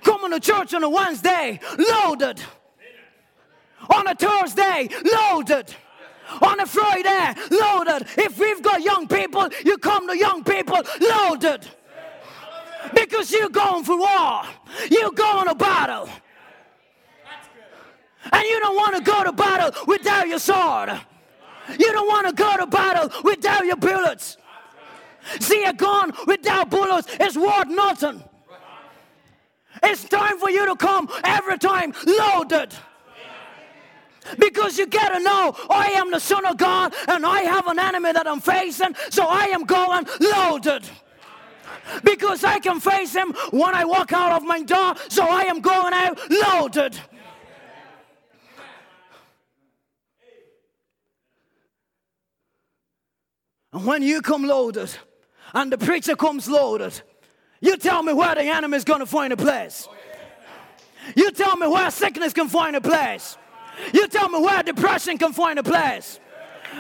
[0.02, 2.40] coming to church on a Wednesday, loaded.
[3.94, 5.74] On a Thursday, loaded.
[6.42, 8.06] On a Friday, loaded.
[8.16, 11.66] If we've got young people, you come to young people loaded.
[12.94, 14.42] Because you're going for war.
[14.90, 16.08] You're going to battle.
[18.32, 20.90] And you don't want to go to battle without your sword.
[21.78, 24.36] You don't want to go to battle without your bullets.
[25.40, 28.22] See, a gun without bullets is worth nothing.
[29.82, 32.74] It's time for you to come every time loaded.
[34.38, 38.12] Because you gotta know I am the Son of God and I have an enemy
[38.12, 40.84] that I'm facing, so I am going loaded.
[42.04, 45.60] Because I can face him when I walk out of my door, so I am
[45.60, 46.98] going out loaded.
[53.72, 54.90] And when you come loaded
[55.54, 57.00] and the preacher comes loaded,
[57.60, 59.88] you tell me where the enemy is going to find a place.
[61.14, 63.36] You tell me where sickness can find a place.
[63.92, 66.20] You tell me where depression can find a place.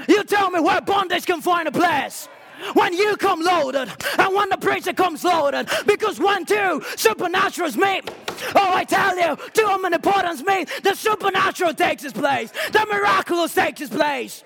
[0.08, 2.28] You tell me where bondage can find a place.
[2.74, 8.10] When you come loaded and when the preacher comes loaded, because when two supernaturals meet,
[8.54, 13.80] oh, I tell you, two omnipotents meet, the supernatural takes its place, the miraculous takes
[13.80, 14.44] its place.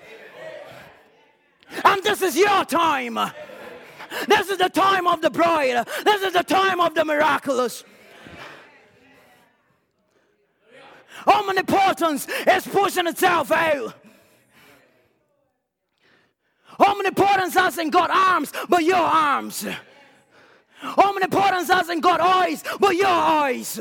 [1.83, 3.19] And this is your time.
[4.27, 5.87] This is the time of the bride.
[6.03, 7.83] This is the time of the miraculous.
[11.27, 13.93] Omnipotence is pushing itself out.
[16.79, 19.65] Omnipotence hasn't got arms, but your arms.
[20.83, 23.79] Omnipotence hasn't got eyes, but your eyes.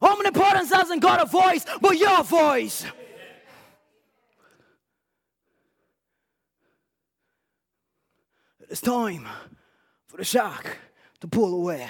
[0.00, 2.84] Omnipotence hasn't got a voice, but your voice.
[8.70, 9.26] It's time
[10.06, 10.76] for the shuck
[11.20, 11.88] to pull away.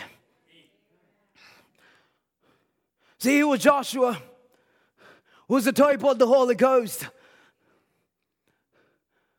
[3.18, 4.16] See, here was Joshua,
[5.48, 7.08] was the type of the Holy Ghost.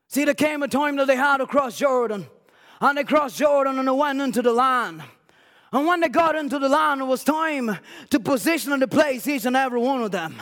[0.07, 2.25] See, there came a time that they had to cross Jordan,
[2.81, 5.03] and they crossed Jordan and they went into the land.
[5.71, 7.77] And when they got into the land, it was time
[8.09, 10.35] to position and to place each and every one of them.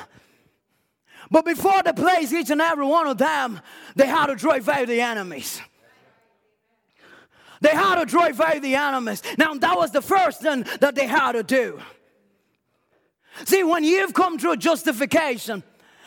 [1.30, 3.59] But before they placed each and every one of them,
[3.95, 5.61] they had to drive out the enemies.
[7.59, 9.22] They had to drive out the enemies.
[9.38, 11.82] Now, that was the first thing that they had to do.
[13.46, 15.64] See, when you've come through justification,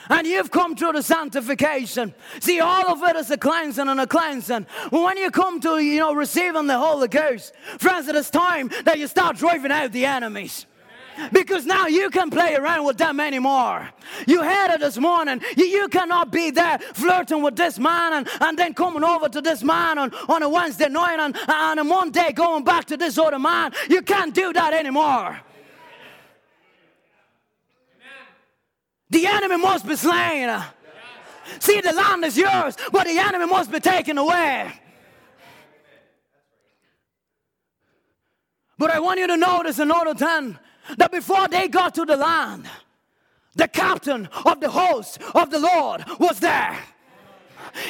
[0.09, 2.15] and you've come through the sanctification.
[2.41, 4.67] See, all of it is a cleansing and a cleansing.
[4.91, 8.99] When you come to, you know, receiving the Holy Ghost, friends, it is time that
[8.99, 10.67] you start driving out the enemies.
[11.33, 13.91] Because now you can play around with them anymore.
[14.27, 15.43] You heard it this morning.
[15.57, 19.41] You, you cannot be there flirting with this man and, and then coming over to
[19.41, 23.19] this man on, on a Wednesday night and, and a Monday going back to this
[23.19, 23.73] other man.
[23.89, 25.41] You can't do that anymore.
[29.11, 30.63] The enemy must be slain.
[31.59, 34.73] See, the land is yours, but the enemy must be taken away.
[38.79, 40.59] But I want you to notice another thing
[40.97, 42.67] that before they got to the land,
[43.55, 46.79] the captain of the host of the Lord was there.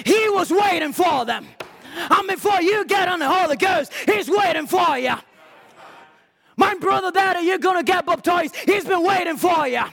[0.05, 1.47] He was waiting for them.
[1.95, 5.15] And before you get on the Holy Ghost, He's waiting for you.
[6.57, 9.85] My brother, daddy, you're going to get baptized, He's been waiting for you.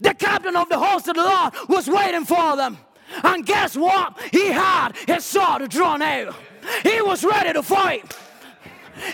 [0.00, 2.78] The captain of the host of the Lord was waiting for them.
[3.24, 4.18] And guess what?
[4.30, 6.34] He had his sword drawn out.
[6.82, 8.16] He was ready to fight.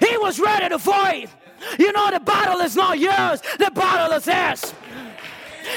[0.01, 1.31] He was ready to fight.
[1.79, 4.75] You know, the battle is not yours, the battle is his.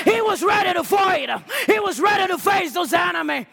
[0.04, 1.30] He was ready to fight.
[1.66, 3.46] He was ready to face those enemies.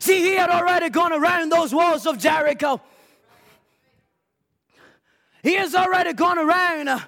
[0.00, 2.80] See, he had already gone around those walls of Jericho.
[5.42, 7.02] He has already gone around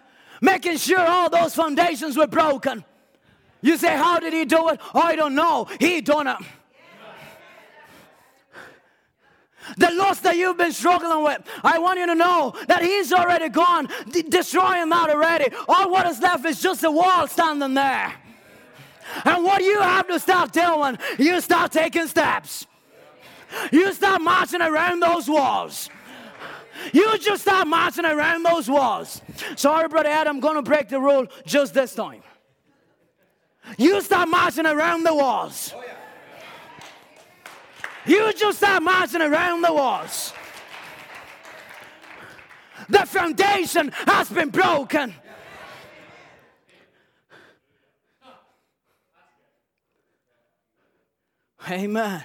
[0.44, 2.84] making sure all those foundations were broken.
[3.62, 4.80] You say, How did he do it?
[4.92, 5.66] I don't know.
[5.80, 6.36] He done it.
[9.78, 13.48] The loss that you've been struggling with, I want you to know that He's already
[13.48, 15.54] gone, d- destroying that already.
[15.66, 18.12] All what is left is just a wall standing there.
[19.24, 22.66] And what you have to start doing, you start taking steps.
[23.72, 25.88] You start marching around those walls.
[26.92, 29.22] You just start marching around those walls.
[29.56, 32.22] Sorry, Brother Ed, I'm going to break the rule just this time.
[33.78, 35.74] You start marching around the walls.
[38.06, 40.32] You just start marching around the walls.
[42.88, 45.14] The foundation has been broken.
[51.70, 52.22] Amen.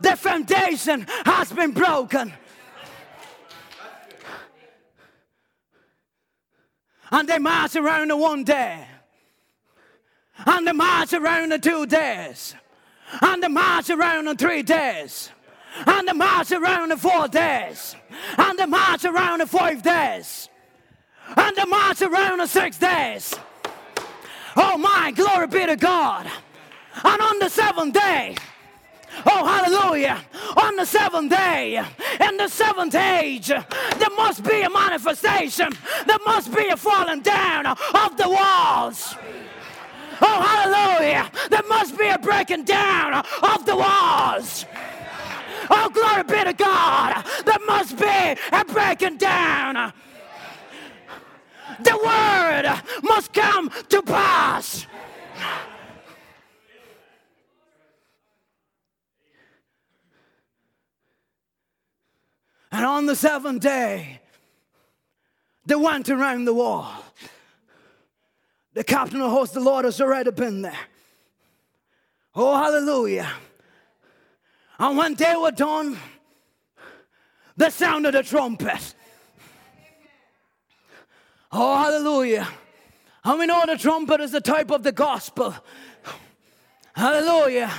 [0.00, 2.32] The foundation has been broken.
[7.12, 8.86] And they march around the one day.
[10.46, 12.54] And they march around the two days.
[13.20, 15.30] And they march around the three days.
[15.86, 17.94] And they march around the four days.
[18.38, 20.48] And they march around the five days.
[21.36, 23.34] And they march around the six days.
[24.56, 26.26] Oh my, glory be to God.
[27.04, 28.36] And on the seventh day,
[29.26, 30.20] Oh, hallelujah.
[30.56, 31.82] On the seventh day,
[32.20, 35.70] in the seventh age, there must be a manifestation.
[36.06, 39.14] There must be a falling down of the walls.
[40.20, 41.30] Oh, hallelujah.
[41.50, 44.66] There must be a breaking down of the walls.
[45.70, 47.24] Oh, glory be to God.
[47.44, 49.92] There must be a breaking down.
[51.80, 54.86] The word must come to pass.
[62.72, 64.20] And on the seventh day,
[65.66, 66.90] they went around the wall.
[68.72, 70.78] The captain of hosts, the Lord, has already been there.
[72.34, 73.30] Oh, hallelujah.
[74.78, 75.98] And when they were done,
[77.58, 78.94] the sound of the trumpet.
[81.52, 82.48] Oh, hallelujah.
[83.22, 85.54] And we know the trumpet is the type of the gospel.
[86.94, 87.70] Hallelujah.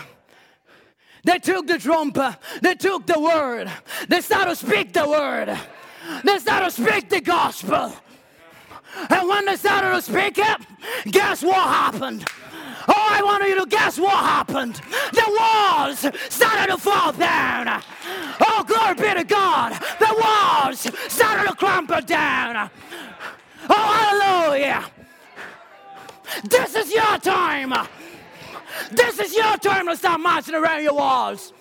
[1.23, 3.71] They took the trumpet, they took the word,
[4.09, 5.57] they started to speak the word,
[6.23, 7.93] they started to speak the gospel.
[9.09, 10.61] And when they started to speak it,
[11.11, 12.25] guess what happened?
[12.87, 14.75] Oh, I want you to guess what happened.
[15.13, 15.99] The walls
[16.29, 17.81] started to fall down.
[18.41, 19.71] Oh, glory be to God.
[19.99, 22.69] The walls started to crumble down.
[23.69, 24.85] Oh, hallelujah.
[26.43, 27.73] This is your time.
[28.91, 31.53] This is your time to stop marching around your walls.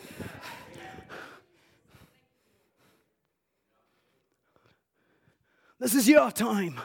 [5.78, 6.80] This is your time.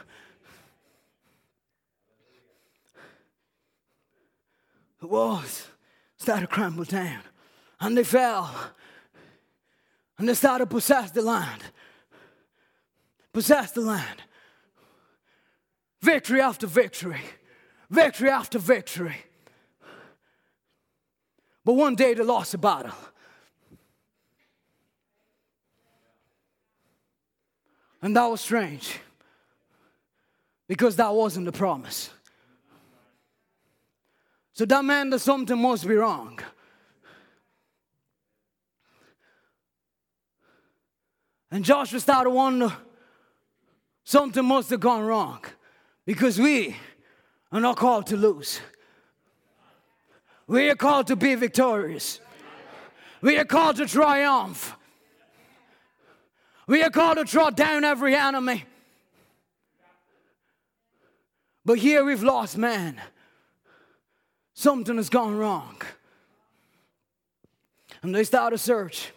[5.00, 5.68] The walls
[6.16, 7.20] started to crumble down
[7.80, 8.52] and they fell
[10.18, 11.62] and they started to possess the land.
[13.32, 14.22] Possess the land.
[16.00, 17.20] Victory after victory,
[17.90, 19.16] victory after victory.
[21.68, 22.94] But one day they lost a battle.
[28.00, 28.98] And that was strange
[30.66, 32.08] because that wasn't the promise.
[34.54, 36.38] So that meant that something must be wrong.
[41.50, 42.72] And Joshua started wondering
[44.04, 45.44] something must have gone wrong
[46.06, 46.74] because we
[47.52, 48.58] are not called to lose.
[50.48, 52.20] We are called to be victorious.
[53.20, 54.74] We are called to triumph.
[56.66, 58.64] We are called to trot down every enemy.
[61.66, 62.98] But here we've lost man.
[64.54, 65.82] Something has gone wrong.
[68.02, 69.12] And they start a search.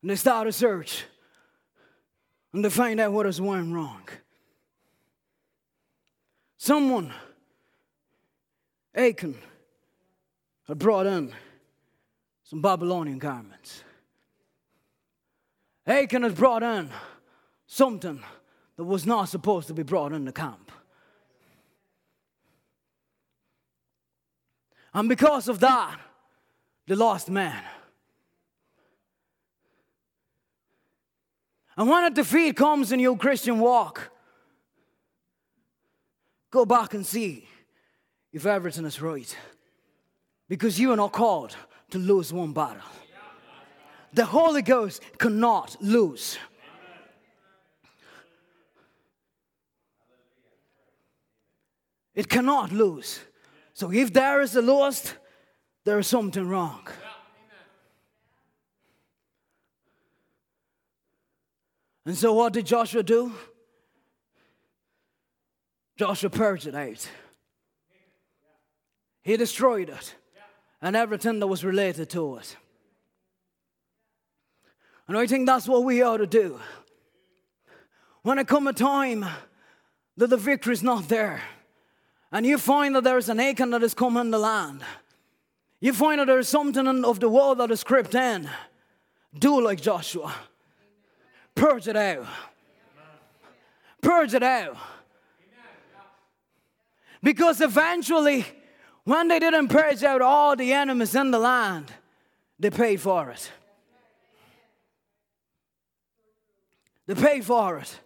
[0.00, 1.04] And they start a search.
[2.54, 4.08] And they find out what has went wrong.
[6.56, 7.12] Someone,
[8.94, 9.36] Achan,
[10.68, 11.32] had brought in
[12.44, 13.82] some Babylonian garments.
[15.86, 16.90] Achan has brought in
[17.66, 18.22] something
[18.76, 20.70] that was not supposed to be brought in the camp.
[24.92, 25.98] And because of that,
[26.86, 27.62] the lost man.
[31.76, 34.10] And when a defeat comes in your Christian walk,
[36.50, 37.46] go back and see
[38.32, 39.36] if everything is right.
[40.48, 41.54] Because you are not called
[41.90, 42.82] to lose one battle.
[44.12, 46.38] The Holy Ghost cannot lose.
[52.14, 53.20] It cannot lose.
[53.74, 55.14] So if there is a lost,
[55.84, 56.80] there is something wrong.
[62.04, 63.32] And so what did Joshua do?
[65.96, 67.08] Joshua purged it out.
[69.22, 70.14] He destroyed it
[70.80, 72.56] and everything that was related to it.
[75.06, 76.60] And I think that's what we ought to do.
[78.22, 79.24] When it come a time
[80.16, 81.42] that the victory is not there,
[82.30, 84.82] and you find that there's an Achan that has come in the land,
[85.80, 88.48] you find that there's something of the world that is crept in,
[89.38, 90.34] do like Joshua.
[91.54, 92.26] Purge it out.
[94.00, 94.76] Purge it out.
[97.22, 98.44] Because eventually,
[99.08, 101.90] when they didn't purge out all the enemies in the land,
[102.58, 103.50] they paid for it.
[107.06, 108.00] They paid for it.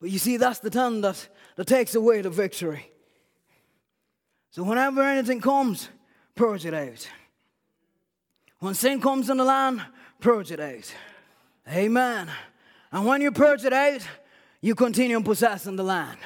[0.00, 2.92] But you see, that's the tongue that, that takes away the victory.
[4.52, 5.88] So whenever anything comes,
[6.36, 7.08] purge it out.
[8.60, 9.82] When sin comes in the land,
[10.20, 10.94] purge it out.
[11.68, 12.30] Amen.
[12.92, 14.06] And when you purge it out,
[14.60, 16.18] you continue possessing the land.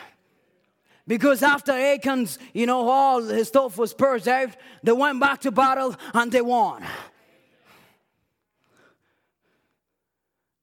[1.07, 5.97] Because after Achan's, you know, all his stuff was purged they went back to battle
[6.15, 6.85] and they won.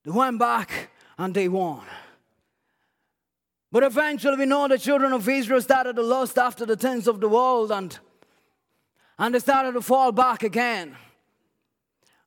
[0.06, 1.84] They went back and they won.
[3.72, 7.20] But eventually, we know the children of Israel started to lust after the things of
[7.20, 7.98] the world and,
[9.20, 10.96] and they started to fall back again.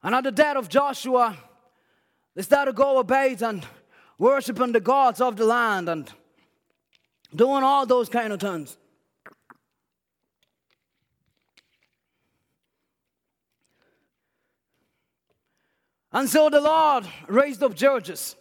[0.03, 1.37] And at the death of Joshua,
[2.35, 3.67] they started to go about and
[4.19, 6.13] worshiping the gods of the land and
[7.35, 8.77] doing all those kind of things.
[16.13, 18.37] And so the Lord raised up judges.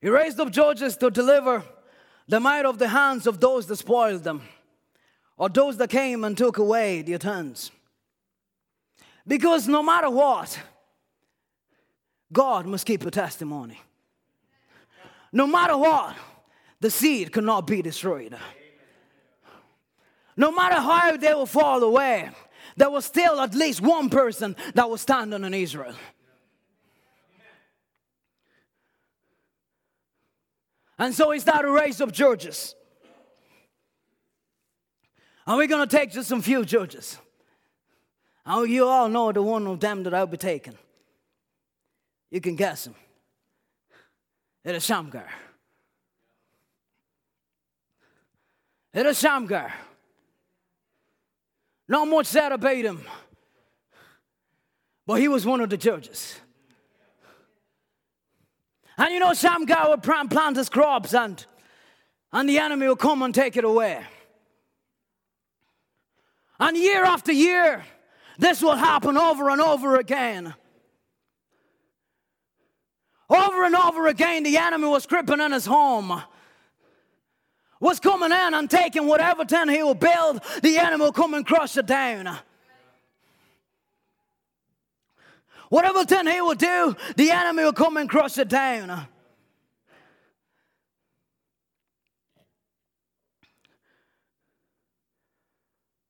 [0.00, 1.62] He raised up judges to deliver
[2.28, 4.42] the might of the hands of those that spoiled them,
[5.38, 7.70] or those that came and took away their tons.
[9.26, 10.58] Because no matter what,
[12.30, 13.80] God must keep a testimony.
[15.32, 16.16] No matter what,
[16.84, 18.36] the seed cannot be destroyed.
[20.36, 22.28] No matter how they will fall away,
[22.76, 25.94] there was still at least one person that was standing in Israel.
[30.98, 32.74] And so he started to raise up judges.
[35.46, 37.16] And we're going to take just some few judges.
[38.44, 40.76] And you all know the one of them that I'll be taking.
[42.30, 42.94] You can guess him.
[44.64, 45.30] It is Shamgar.
[48.94, 49.74] It is Shamgar.
[51.88, 53.02] Not much said about him,
[55.04, 56.38] but he was one of the judges.
[58.96, 61.44] And you know, Shamgar would plant his crops and,
[62.32, 64.00] and the enemy will come and take it away.
[66.60, 67.84] And year after year,
[68.38, 70.54] this will happen over and over again.
[73.28, 76.22] Over and over again, the enemy was creeping in his home
[77.80, 81.44] was coming in and taking whatever tent he will build, the enemy will come and
[81.44, 82.38] crush it down.
[85.68, 89.06] Whatever tent he will do, the enemy will come and crush it down.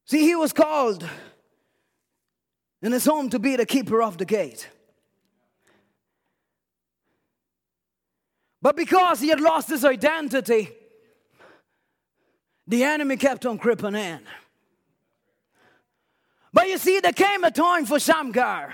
[0.06, 1.08] See, he was called
[2.82, 4.68] in his home to be the keeper of the gate.
[8.60, 10.70] But because he had lost his identity,
[12.66, 14.20] the enemy kept on creeping in.
[16.52, 18.72] But you see, there came a time for Shamgar.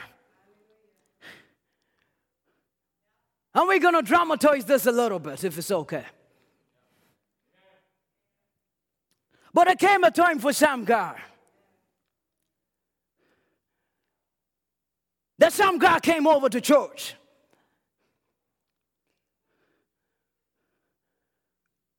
[3.55, 6.05] And we're going to dramatize this a little bit, if it's okay.
[9.53, 11.16] But there came a time for Shamgar.
[15.38, 17.14] That Shamgar came over to church.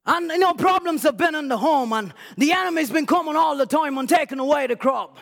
[0.06, 3.56] And you know, problems have been in the home, and the enemy's been coming all
[3.56, 5.18] the time and taking away the crop.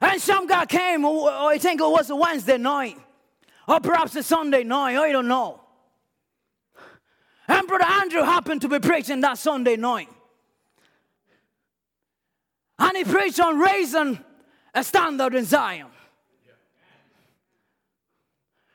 [0.00, 2.96] And some guy came, oh, oh, I think it was a Wednesday night,
[3.68, 5.60] or perhaps a Sunday night, I don't know.
[7.46, 10.08] And Brother Andrew happened to be preaching that Sunday night.
[12.78, 14.18] And he preached on raising
[14.74, 15.88] a standard in Zion.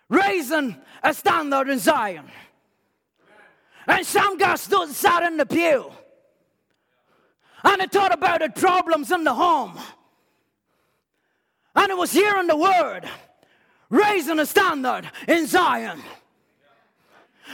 [0.09, 2.25] Raising a standard in Zion.
[3.87, 5.91] And some guy stood sat in the pew.
[7.63, 9.77] And he thought about the problems in the home.
[11.75, 13.01] And it was hearing the word,
[13.89, 16.01] raising a standard in Zion.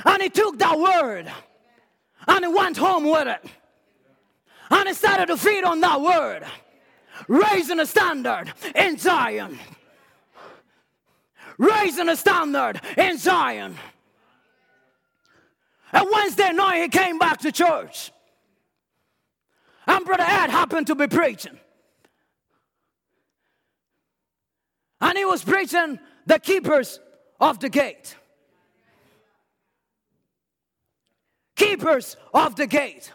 [0.05, 1.31] And he took that word
[2.27, 3.45] and he went home with it.
[4.69, 6.45] And he started to feed on that word,
[7.27, 9.59] raising a standard in Zion.
[11.57, 13.75] Raising a standard in Zion.
[15.91, 18.11] And Wednesday night, he came back to church.
[19.87, 21.59] And Brother Ed happened to be preaching.
[25.01, 26.99] And he was preaching the keepers
[27.39, 28.15] of the gate.
[31.55, 33.11] Keepers of the gate.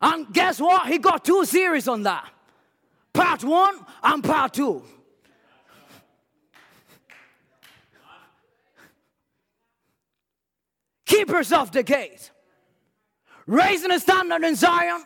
[0.00, 0.86] And guess what?
[0.86, 2.28] He got two series on that
[3.12, 4.82] part one and part two.
[11.18, 12.30] Keepers of the gate,
[13.46, 15.02] raising a standard in Zion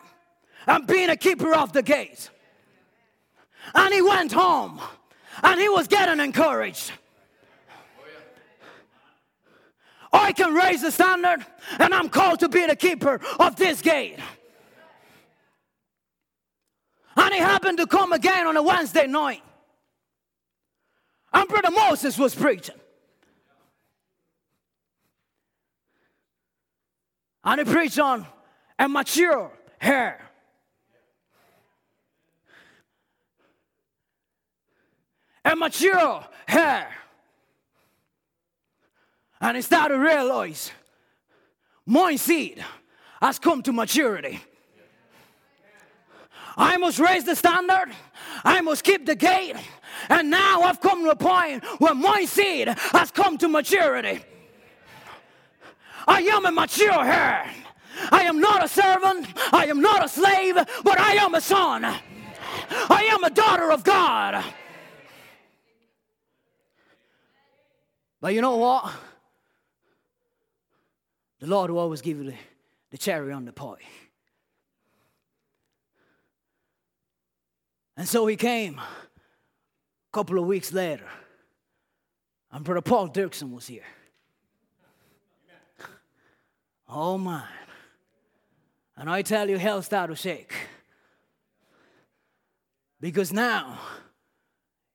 [0.67, 2.29] and being a keeper of the gate.
[3.73, 4.79] And he went home
[5.41, 6.91] and he was getting encouraged.
[10.11, 11.43] I can raise the standard,
[11.79, 14.19] and I'm called to be the keeper of this gate.
[17.15, 19.41] And he happened to come again on a Wednesday night.
[21.33, 22.75] And Brother Moses was preaching.
[27.43, 28.25] And he preached on
[28.79, 30.19] a mature heir.
[35.45, 36.87] A mature heir.
[39.41, 40.71] And he started to realize
[41.85, 42.63] my seed
[43.21, 44.39] has come to maturity.
[46.55, 47.91] I must raise the standard.
[48.45, 49.55] I must keep the gate.
[50.07, 54.23] And now I've come to a point where my seed has come to maturity.
[56.07, 57.49] I am a mature heir.
[58.11, 59.27] I am not a servant.
[59.51, 61.85] I am not a slave, but I am a son.
[61.85, 64.43] I am a daughter of God.
[68.19, 68.93] But you know what?
[71.39, 72.35] The Lord will always give you the,
[72.91, 73.75] the cherry on the pie.
[77.97, 81.05] And so he came a couple of weeks later,
[82.51, 83.83] and Brother Paul Dirksen was here.
[86.95, 87.43] Oh, man.
[88.95, 90.53] And I tell you, hell started to shake.
[93.01, 93.79] Because now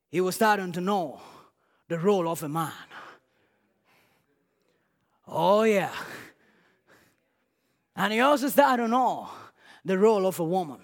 [0.08, 1.20] he was starting to know
[1.88, 2.72] the role of a man.
[5.26, 5.92] Oh, yeah.
[7.96, 9.28] And he also started to know
[9.84, 10.78] the role of a woman.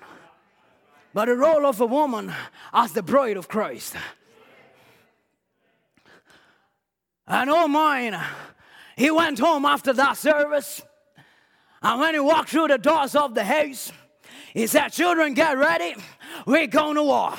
[1.15, 2.33] But the role of a woman
[2.73, 3.95] as the bride of Christ.
[7.29, 8.21] And oh, mine,
[8.97, 10.83] he went home after that service
[11.85, 13.93] and when he walked through the doors of the house,
[14.55, 15.95] he said, Children, get ready.
[16.47, 17.35] We're going to war.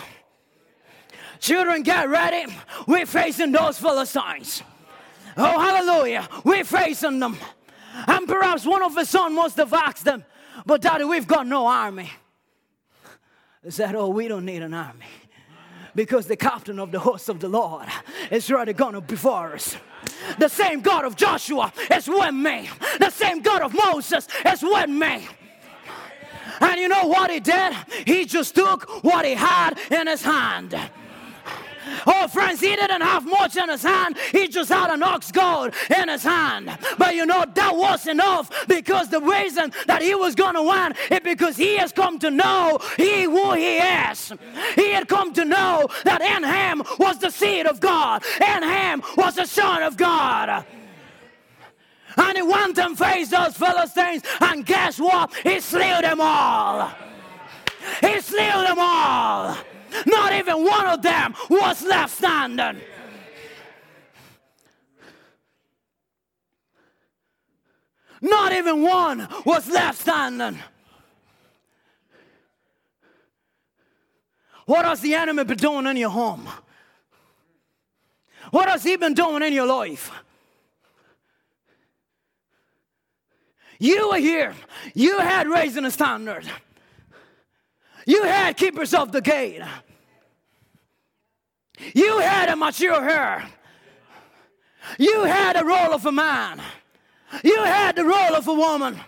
[1.39, 2.51] Children, get ready.
[2.87, 4.61] We're facing those Philistines.
[5.35, 6.29] Oh, hallelujah.
[6.43, 7.37] We're facing them.
[8.07, 10.23] And perhaps one of his sons must have asked them,
[10.63, 12.11] But daddy, we've got no army.
[13.63, 15.07] He said, Oh, we don't need an army.
[15.95, 17.87] Because the captain of the host of the Lord
[18.29, 19.75] is ready going before us.
[20.37, 22.69] The same God of Joshua is with me.
[22.99, 25.27] The same God of Moses is with me.
[26.61, 27.73] And you know what he did?
[28.05, 30.77] He just took what he had in his hand.
[32.07, 34.17] Oh, friends, he didn't have much in his hand.
[34.31, 36.77] He just had an ox goad in his hand.
[36.97, 40.93] But you know, that was enough because the reason that he was going to win
[41.11, 44.33] is because he has come to know he who he is.
[44.75, 49.03] He had come to know that in him was the seed of God, in him
[49.17, 50.65] was the Son of God.
[52.17, 55.33] And he went and faced those Philistines, and guess what?
[55.35, 56.91] He slew them all.
[58.01, 59.57] He slew them all.
[60.05, 62.81] Not even one of them was left standing.
[68.21, 70.59] Not even one was left standing.
[74.65, 76.47] What has the enemy been doing in your home?
[78.51, 80.11] What has he been doing in your life?
[83.79, 84.55] You were here.
[84.93, 86.45] You had raising a standard.
[88.05, 89.61] You had keepers of the gate.
[91.93, 93.47] You had a mature heir.
[94.97, 96.61] You had the role of a man.
[97.43, 98.99] You had the role of a woman.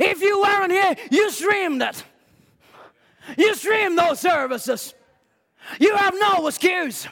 [0.00, 2.02] If you weren't here, you streamed it.
[3.36, 4.94] You streamed those services.
[5.78, 7.06] You have no excuse.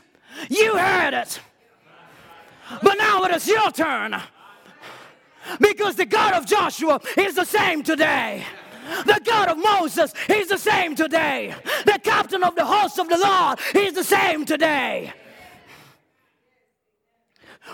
[0.48, 1.40] You heard it.
[2.82, 4.20] But now it is your turn.
[5.60, 8.44] Because the God of Joshua is the same today.
[9.06, 11.54] The God of Moses, He's the same today.
[11.86, 15.12] The captain of the host of the Lord, He's the same today.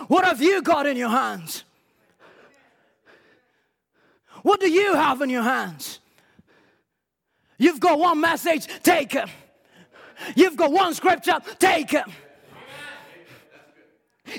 [0.07, 1.63] What have you got in your hands?
[4.43, 5.99] What do you have in your hands?
[7.57, 9.29] You've got one message, take it.
[10.35, 12.05] You've got one scripture, take it.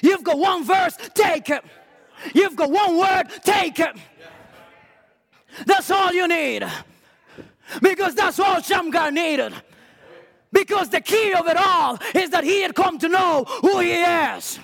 [0.03, 1.63] You've got one verse, take it.
[2.35, 3.97] You've got one word, take it.
[5.67, 6.65] That's all you need.
[7.81, 9.53] Because that's all Shamgar needed.
[10.53, 13.93] Because the key of it all is that he had come to know who he
[13.93, 14.59] is.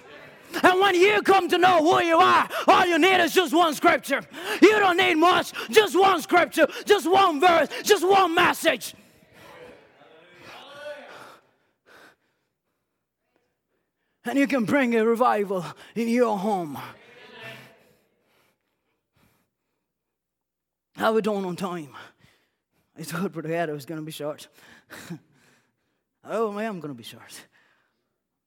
[0.62, 3.74] And when you come to know who you are, all you need is just one
[3.74, 4.22] scripture.
[4.62, 8.94] You don't need much, just one scripture, just one verse, just one message.
[14.24, 15.64] And you can bring a revival
[15.94, 16.78] in your home.
[20.98, 21.90] How we doing on time?
[22.98, 24.48] I thought Brother Ed I was going to be short.
[26.24, 27.40] oh, I am going to be short.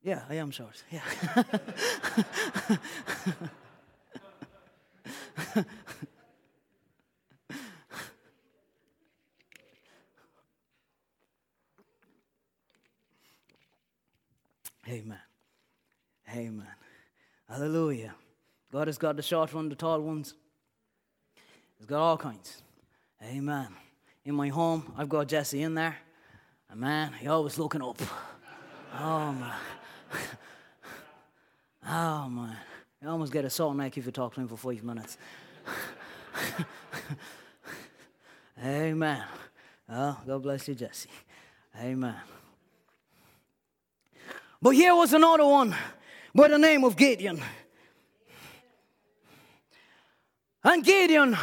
[0.04, 0.84] Yeah, I am short.
[0.92, 1.00] Yeah.
[14.90, 15.20] Amen.
[16.36, 16.68] Amen.
[17.48, 18.14] Hallelujah.
[18.74, 20.34] God has got the short one, the tall ones.
[21.82, 22.62] He's got all kinds.
[23.24, 23.70] Amen.
[24.24, 25.98] In my home, I've got Jesse in there.
[26.70, 28.00] And man, he always looking up.
[28.94, 29.56] Oh man.
[31.90, 32.56] Oh man.
[33.02, 35.18] You almost get a sore neck if you talk to him for five minutes.
[38.64, 39.24] Amen.
[39.90, 41.10] Oh, God bless you, Jesse.
[41.80, 42.16] Amen.
[44.62, 45.76] But here was another one
[46.36, 47.42] by the name of Gideon.
[50.64, 51.36] And Gideon,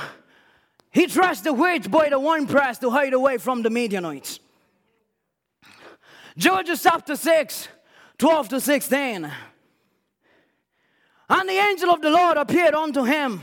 [0.91, 4.41] he dressed the witch by the winepress to hide away from the Midianites.
[6.37, 7.69] Judges chapter 6,
[8.17, 9.31] 12 to 16.
[11.31, 13.41] And the angel of the Lord appeared unto him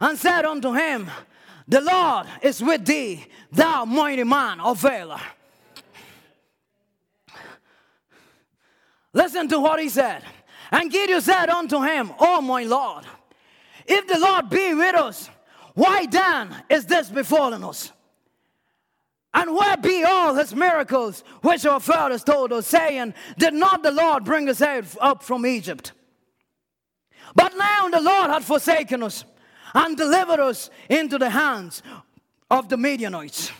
[0.00, 1.10] and said unto him,
[1.66, 5.20] The Lord is with thee, thou mighty man of valor.
[9.12, 10.22] Listen to what he said.
[10.70, 13.04] And Gideon said unto him, O my Lord,
[13.86, 15.30] if the Lord be with us,
[15.74, 17.92] why then is this befallen us?
[19.34, 23.90] And where be all his miracles which our fathers told us, saying, Did not the
[23.90, 25.92] Lord bring us out up from Egypt?
[27.34, 29.24] But now the Lord had forsaken us
[29.74, 31.82] and delivered us into the hands
[32.48, 33.50] of the Midianites.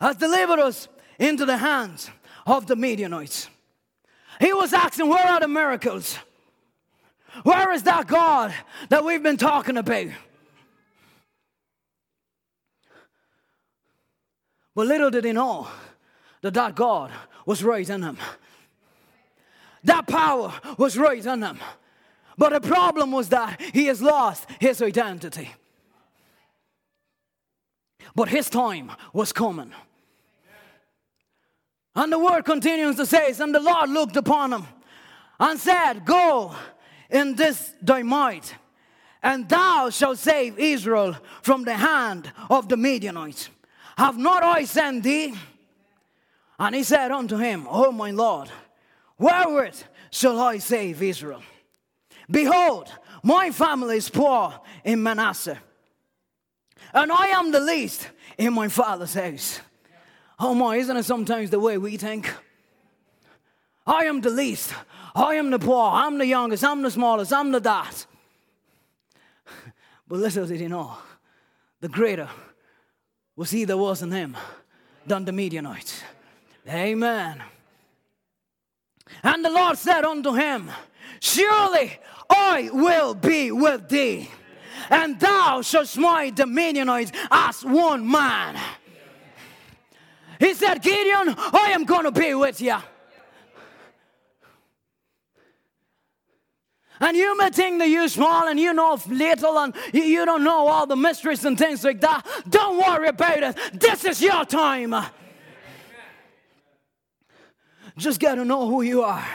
[0.00, 2.10] Has delivered us into the hands
[2.46, 3.50] of the Midianites.
[4.40, 6.18] He was asking, Where are the miracles?
[7.42, 8.54] Where is that God
[8.88, 10.06] that we've been talking about?
[14.74, 15.68] But little did he know
[16.42, 17.10] that that God
[17.46, 18.18] was right in him.
[19.84, 21.58] That power was right in him.
[22.38, 25.50] But the problem was that he has lost his identity.
[28.14, 29.72] But his time was coming.
[31.94, 34.66] And the word continues to say, And the Lord looked upon him
[35.38, 36.54] and said, Go
[37.12, 38.54] in this thy might,
[39.22, 43.50] and thou shalt save Israel from the hand of the Midianites.
[43.96, 45.34] Have not I sent thee?
[46.58, 48.50] And he said unto him, O my Lord,
[49.18, 51.42] wherewith shall I save Israel?
[52.30, 52.90] Behold,
[53.22, 55.58] my family is poor in Manasseh,
[56.94, 58.08] and I am the least
[58.38, 59.60] in my father's house.
[60.38, 62.32] Oh my, isn't it sometimes the way we think?
[63.86, 64.72] I am the least.
[65.14, 65.90] I am the poor.
[65.92, 66.64] I'm the youngest.
[66.64, 67.32] I'm the smallest.
[67.32, 68.06] I'm the dot.
[70.08, 70.96] But little did he know,
[71.80, 72.28] the greater
[73.34, 74.36] was he that was in him
[75.06, 76.02] than the Midianites.
[76.68, 77.42] Amen.
[79.22, 80.70] And the Lord said unto him,
[81.20, 81.98] Surely
[82.28, 84.30] I will be with thee,
[84.90, 88.58] and thou shalt smite the Midianites as one man.
[90.38, 92.76] He said, Gideon, I am going to be with you.
[97.02, 100.68] And you may think that you're small and you know little and you don't know
[100.68, 102.24] all the mysteries and things like that.
[102.48, 103.58] Don't worry about it.
[103.74, 104.94] This is your time.
[107.96, 109.26] Just get to know who you are.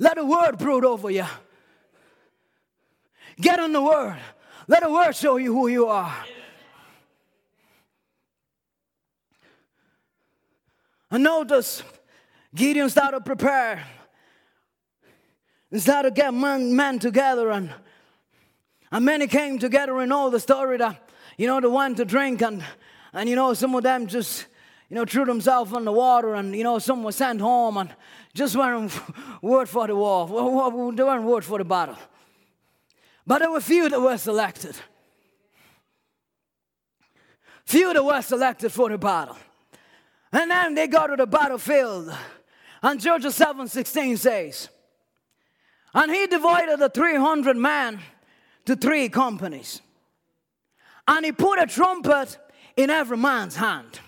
[0.00, 1.26] Let the word brood over you.
[3.40, 4.18] Get on the word.
[4.66, 6.16] Let the word show you who you are.
[11.12, 11.84] And notice
[12.52, 13.76] Gideon started to
[15.74, 17.68] and started to get men, men together and
[18.92, 22.42] and many came together and all the story that you know they went to drink
[22.42, 22.62] and
[23.12, 24.46] and you know some of them just
[24.88, 27.92] you know threw themselves on the water and you know some were sent home and
[28.34, 28.92] just weren't
[29.42, 30.28] word for the war
[30.92, 31.98] they weren't word for the battle.
[33.26, 34.76] But there were few that were selected.
[37.64, 39.36] Few that were selected for the battle.
[40.30, 42.16] And then they go to the battlefield.
[42.80, 44.68] And Judges 7 16 says,
[45.94, 48.00] And he divided the 300 men
[48.64, 49.80] to three companies.
[51.06, 52.36] And he put a trumpet
[52.76, 54.00] in every man's hand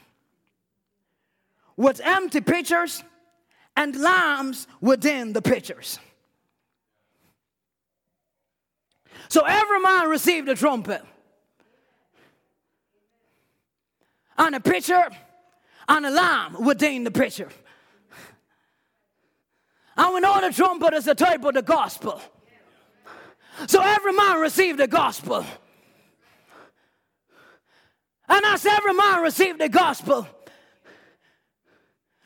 [1.77, 3.05] with empty pitchers
[3.77, 5.99] and lambs within the pitchers.
[9.29, 11.03] So every man received a trumpet
[14.39, 15.09] and a pitcher
[15.89, 17.49] and a lamb within the picture.
[19.97, 22.21] And we know the trumpet type of the gospel.
[23.67, 25.45] So every man received the gospel.
[28.29, 30.27] And as every man received the gospel,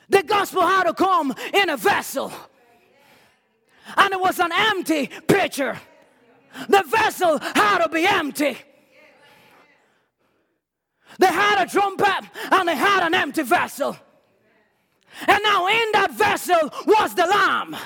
[0.08, 2.32] the gospel had to come in a vessel.
[3.96, 5.78] and it was an empty pitcher.
[6.68, 8.58] The vessel had to be empty.
[11.18, 13.96] They had a trumpet and they had an empty vessel.
[15.26, 17.76] And now in that vessel was the lamb.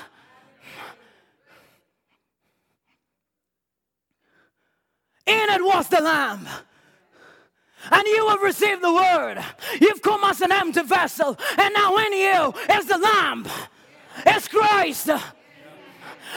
[5.27, 6.47] In it was the lamb.
[7.91, 9.43] And you have received the word.
[9.79, 11.37] You've come as an empty vessel.
[11.57, 13.47] And now in you is the lamb.
[14.25, 15.09] It's Christ.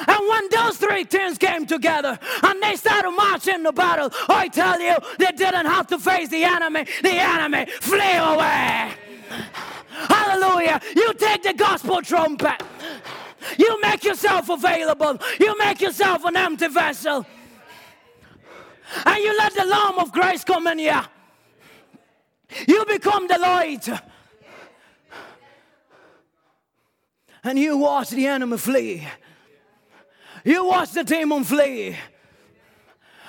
[0.07, 4.81] And when those three teams came together and they started marching the battle, I tell
[4.81, 6.85] you, they didn't have to face the enemy.
[7.03, 8.93] The enemy flew away.
[10.07, 10.81] Hallelujah.
[10.95, 12.63] You take the gospel trumpet.
[13.59, 15.19] You make yourself available.
[15.41, 17.27] You make yourself an empty vessel.
[19.05, 21.05] And you let the Lamb of grace come in here.
[22.67, 23.89] You become the light.
[27.45, 29.07] And you watch the enemy flee.
[30.45, 31.97] You watch the demon flee.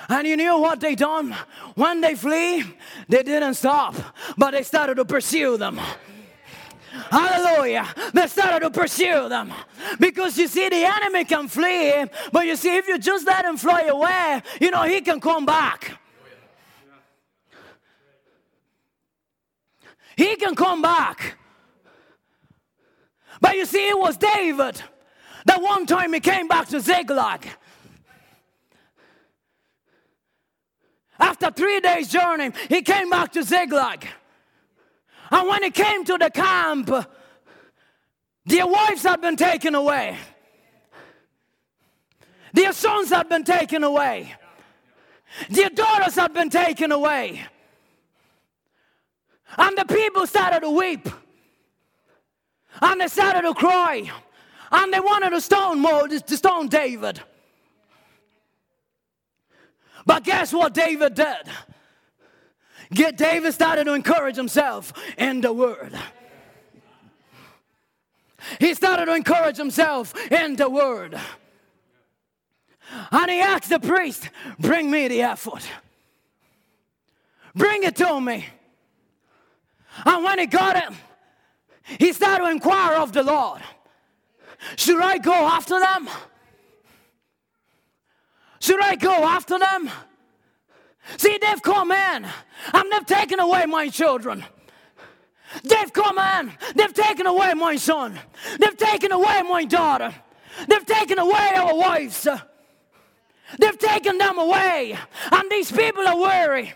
[0.07, 1.35] And you knew what they done?
[1.75, 2.63] When they flee,
[3.07, 3.95] they didn't stop,
[4.37, 5.79] but they started to pursue them.
[6.91, 7.87] Hallelujah.
[8.13, 9.53] They started to pursue them.
[9.99, 13.57] Because you see, the enemy can flee, but you see, if you just let him
[13.57, 15.99] fly away, you know, he can come back.
[20.15, 21.37] He can come back.
[23.39, 24.81] But you see, it was David
[25.45, 27.47] that one time he came back to Ziklag.
[31.19, 34.07] After three days' journey, he came back to Ziklag.
[35.31, 36.89] And when he came to the camp,
[38.45, 40.17] their wives had been taken away.
[42.53, 44.33] Their sons had been taken away.
[45.49, 47.45] Their daughters had been taken away.
[49.57, 51.07] And the people started to weep.
[52.81, 54.09] And they started to cry.
[54.71, 57.21] And they wanted to stone Moses, to stone David.
[60.05, 61.49] But guess what David did?
[62.93, 65.97] Get David started to encourage himself in the word.
[68.59, 71.19] He started to encourage himself in the word.
[73.11, 75.61] And he asked the priest, Bring me the ephod.
[77.55, 78.45] Bring it to me.
[80.05, 80.95] And when he got it,
[81.99, 83.61] he started to inquire of the Lord
[84.77, 86.09] Should I go after them?
[88.59, 89.89] Should I go after them?
[91.17, 92.25] See, they've come in
[92.73, 94.45] and they've taken away my children.
[95.63, 98.19] They've come in, they've taken away my son,
[98.59, 100.13] they've taken away my daughter,
[100.67, 102.27] they've taken away our wives,
[103.57, 104.95] they've taken them away,
[105.31, 106.73] and these people are weary.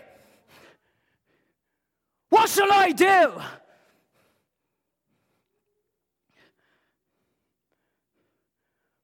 [2.30, 3.40] What shall I do?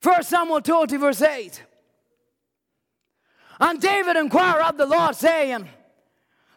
[0.00, 1.62] First Samuel 20, verse 8.
[3.60, 5.68] And David inquired of the Lord, saying,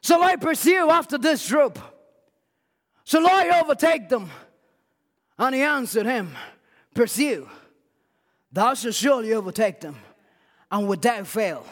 [0.02, 1.78] Shall I pursue after this troop?
[3.04, 4.30] Shall I overtake them?
[5.38, 6.36] And he answered him,
[6.96, 7.50] Pursue.
[8.52, 9.96] Thou shalt surely overtake them,
[10.72, 11.66] and without fail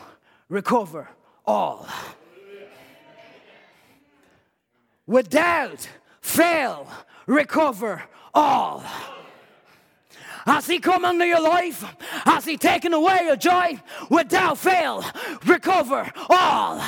[0.49, 1.07] recover
[1.45, 1.87] all.
[5.05, 5.87] Without
[6.21, 6.87] fail
[7.27, 8.03] recover
[8.33, 8.83] all.
[10.45, 11.83] Has He come into your life?
[12.25, 13.79] Has He taken away your joy?
[14.09, 15.03] Without fail,
[15.45, 16.81] recover all.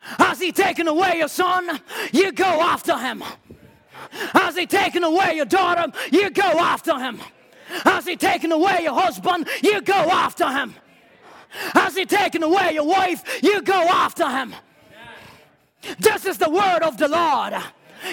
[0.00, 1.80] Has He taken away your son?
[2.12, 3.22] You go after Him.
[4.10, 5.92] Has He taken away your daughter?
[6.10, 7.20] You go after Him.
[7.84, 9.48] Has He taken away your husband?
[9.62, 10.74] You go after Him.
[11.74, 13.42] Has He taken away your wife?
[13.42, 14.54] You go after Him.
[15.98, 17.54] This is the word of the Lord.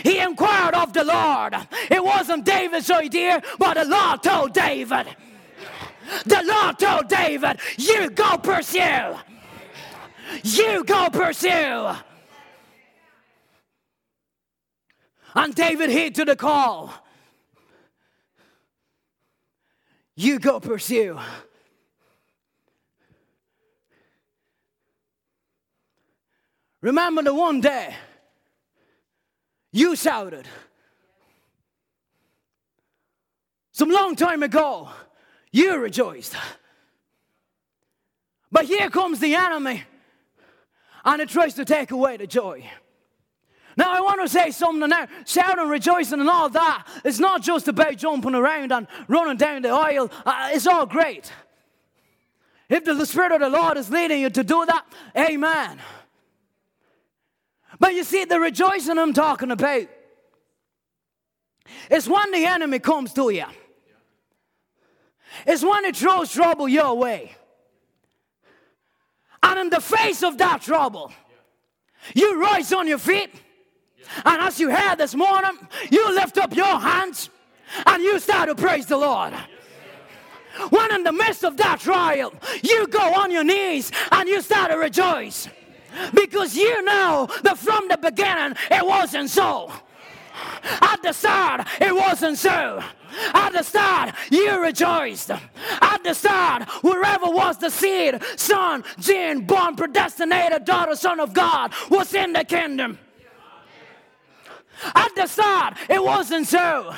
[0.03, 1.55] He inquired of the Lord.
[1.89, 5.07] It wasn't David's idea, but the Lord told David.
[6.25, 9.15] The Lord told David, You go pursue.
[10.43, 11.91] You go pursue.
[15.35, 16.93] And David heed to the call.
[20.15, 21.19] You go pursue.
[26.81, 27.95] Remember the one day
[29.71, 30.47] you shouted.
[33.71, 34.89] Some long time ago,
[35.51, 36.35] you rejoiced.
[38.51, 39.83] But here comes the enemy,
[41.05, 42.69] and it tries to take away the joy.
[43.77, 45.07] Now, I want to say something now.
[45.25, 46.85] Shouting, rejoicing, and all that.
[47.05, 50.11] It's not just about jumping around and running down the aisle.
[50.25, 51.31] Uh, it's all great.
[52.67, 55.79] If the Spirit of the Lord is leading you to do that, amen.
[57.79, 59.87] But you see, the rejoicing I'm talking about
[61.89, 63.45] is when the enemy comes to you.
[65.45, 67.31] it's when it throws trouble your way.
[69.41, 71.11] And in the face of that trouble,
[72.13, 73.31] you rise on your feet.
[74.25, 75.57] And as you had this morning,
[75.91, 77.29] you lift up your hands
[77.85, 79.33] and you start to praise the Lord.
[80.69, 84.71] When in the midst of that trial, you go on your knees and you start
[84.71, 85.47] to rejoice.
[86.13, 89.71] Because you know that from the beginning it wasn't so.
[90.63, 92.83] At the start, it wasn't so.
[93.33, 95.31] At the start, you rejoiced.
[95.31, 101.73] At the start, wherever was the seed, son, gene, born, predestinated, daughter, son of God,
[101.89, 102.99] was in the kingdom.
[104.95, 106.93] At the start, it wasn't so.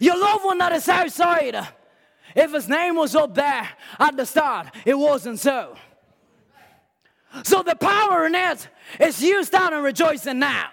[0.00, 1.56] Your loved one that is outside,
[2.36, 5.76] if his name was up there at the start, it wasn't so.
[7.44, 8.68] So the power in it
[9.00, 10.68] is you starting rejoicing now.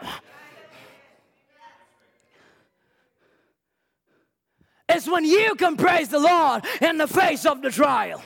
[4.87, 8.21] It's when you can praise the Lord in the face of the trial.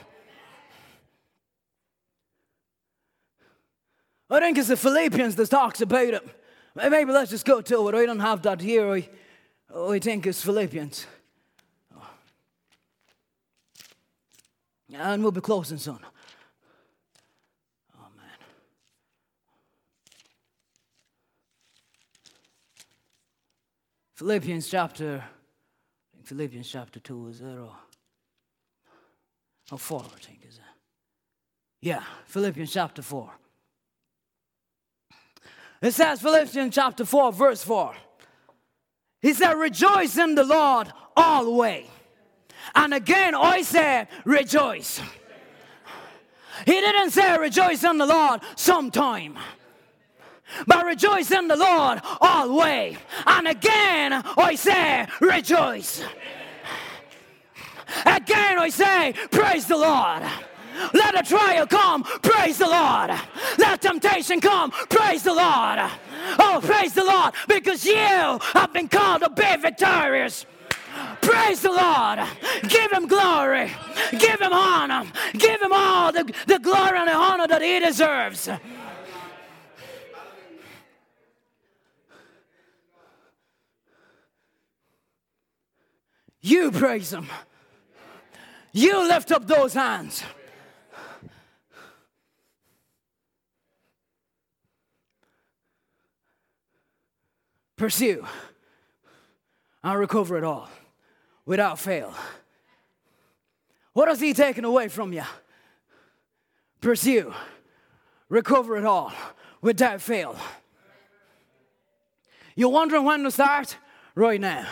[4.30, 6.28] I think it's the Philippians that talks about it.
[6.74, 7.96] Maybe let's just go to it.
[7.96, 9.04] I don't have that here.
[9.76, 11.06] I think it's Philippians.
[14.92, 16.00] And we'll be closing soon.
[24.16, 25.24] Philippians chapter,
[26.24, 27.46] Philippians chapter 2, is it?
[27.46, 27.72] Or,
[29.72, 30.62] or 4, I think, is it?
[31.82, 33.32] Yeah, Philippians chapter 4.
[35.82, 37.94] It says, Philippians chapter 4, verse 4.
[39.22, 41.88] He said, Rejoice in the Lord always.
[42.76, 45.02] And again, I said, rejoice.
[46.66, 49.38] He didn't say rejoice in the Lord sometime.
[50.68, 52.98] But rejoice in the Lord always.
[53.26, 56.04] And again, I say, rejoice.
[58.06, 60.24] Again, I say, praise the Lord.
[60.94, 63.12] Let a trial come, praise the Lord.
[63.58, 65.80] Let temptation come, praise the Lord.
[66.40, 70.46] Oh, praise the Lord, because you have been called to be victorious.
[71.22, 72.20] Praise the Lord.
[72.68, 73.72] Give him glory.
[74.12, 75.06] Give him honor.
[75.34, 78.50] Give him all the, the glory and the honor that he deserves.
[86.44, 87.28] You praise him.
[88.74, 90.24] You lift up those hands.
[97.78, 98.26] Pursue
[99.84, 100.70] and recover it all
[101.46, 102.14] without fail.
[103.94, 105.24] What has He taken away from you?
[106.82, 107.34] Pursue,
[108.28, 109.14] recover it all
[109.62, 110.36] without fail.
[112.56, 113.78] You're wondering when to start?
[114.14, 114.68] Right now.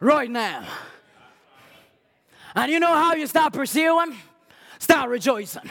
[0.00, 0.64] Right now.
[2.54, 4.16] And you know how you start pursuing?
[4.78, 5.70] Start rejoicing.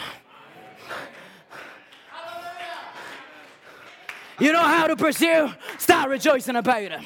[4.39, 5.49] You know how to pursue?
[5.78, 6.99] Start rejoicing about it.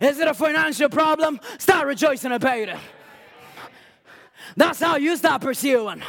[0.00, 1.40] Is it a financial problem?
[1.58, 2.76] Start rejoicing about it.
[4.56, 6.02] That's how you start pursuing.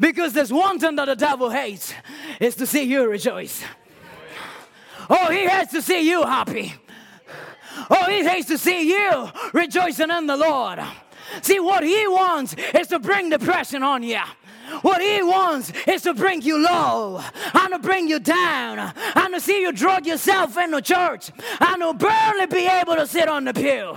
[0.00, 1.94] Because there's one thing that the devil hates
[2.40, 3.62] is to see you rejoice.
[5.10, 6.74] Oh, he hates to see you happy.
[7.90, 10.80] Oh, he hates to see you rejoicing in the Lord.
[11.42, 14.20] See, what he wants is to bring depression on you.
[14.82, 17.22] What he wants is to bring you low
[17.52, 21.94] and to bring you down and to see you drug yourself into church and to
[21.94, 23.96] barely be able to sit on the pew.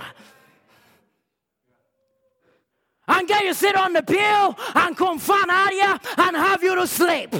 [3.10, 6.74] And get you sit on the pew and come fun at you and have you
[6.74, 7.34] to sleep.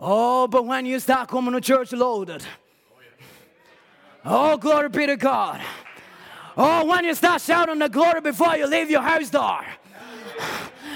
[0.00, 2.44] Oh, but when you start coming to church loaded,
[4.24, 5.60] Oh, glory be to God.
[6.56, 9.64] Oh, when you start shouting the glory before you leave your house door.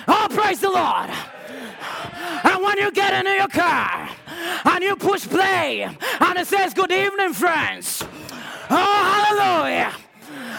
[0.09, 1.09] Oh, praise the Lord.
[2.45, 4.09] And when you get into your car
[4.65, 8.05] and you push play and it says, Good evening, friends.
[8.69, 9.93] Oh, hallelujah.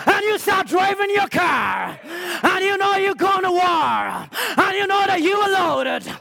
[0.06, 2.00] And you start driving your car
[2.44, 4.28] and you know you're going to war
[4.66, 6.12] and you know that you are loaded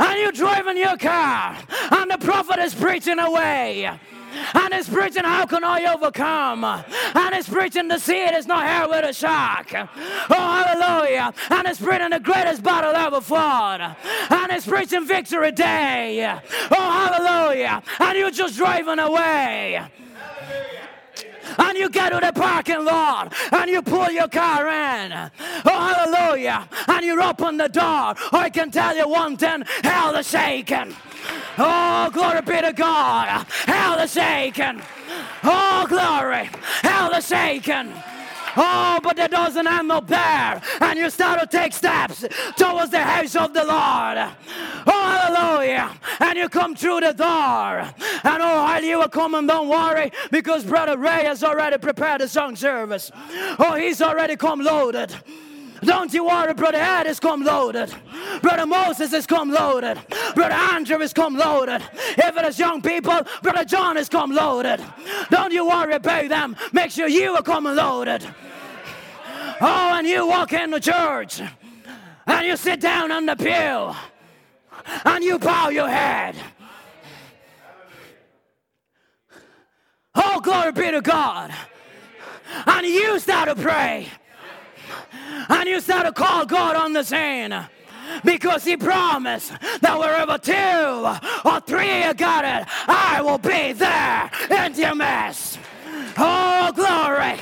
[0.00, 1.56] and you're driving your car
[1.92, 3.90] and the prophet is preaching away
[4.54, 6.64] and it's preaching, How can I overcome?
[6.64, 9.72] And it's preaching, The seed is not heir with a shuck.
[9.72, 9.84] Oh,
[10.28, 11.32] hallelujah.
[11.50, 13.80] And it's preaching the greatest battle ever fought.
[14.30, 16.38] And it's preaching victory day.
[16.70, 17.82] Oh, hallelujah.
[17.98, 19.80] And you're just driving away.
[21.58, 25.12] And you get to the parking lot and you pull your car in.
[25.12, 25.30] Oh,
[25.64, 26.68] hallelujah.
[26.88, 28.14] And you open the door.
[28.32, 30.94] I can tell you one thing hell is shaking.
[31.58, 33.46] Oh, glory be to God.
[33.66, 34.80] Hell is shaking.
[35.44, 36.50] Oh, glory.
[36.82, 37.92] Hell is shaking.
[38.62, 40.60] Oh, but it doesn't end up there.
[40.82, 42.26] And you start to take steps
[42.56, 44.18] towards the house of the Lord.
[44.86, 45.90] Oh, hallelujah.
[46.20, 47.80] And you come through the door.
[48.22, 52.28] And oh, while you are coming, don't worry, because Brother Ray has already prepared the
[52.28, 53.10] song service.
[53.58, 55.14] Oh, he's already come loaded.
[55.82, 57.94] Don't you worry, Brother Ed has come loaded.
[58.42, 59.98] Brother Moses has come loaded.
[60.34, 61.82] Brother Andrew has come loaded.
[62.18, 64.84] If it is young people, Brother John has come loaded.
[65.30, 66.56] Don't you worry about them.
[66.74, 68.26] Make sure you are coming loaded.
[69.60, 71.42] Oh, and you walk in the church
[72.26, 73.94] and you sit down on the pew
[75.04, 76.34] and you bow your head.
[80.14, 81.52] Oh, glory be to God.
[82.66, 84.08] And you start to pray.
[85.48, 87.54] And you start to call God on the scene.
[88.24, 94.74] Because he promised that wherever two or three got it, I will be there in
[94.74, 95.60] your midst.
[96.18, 97.38] Oh, glory.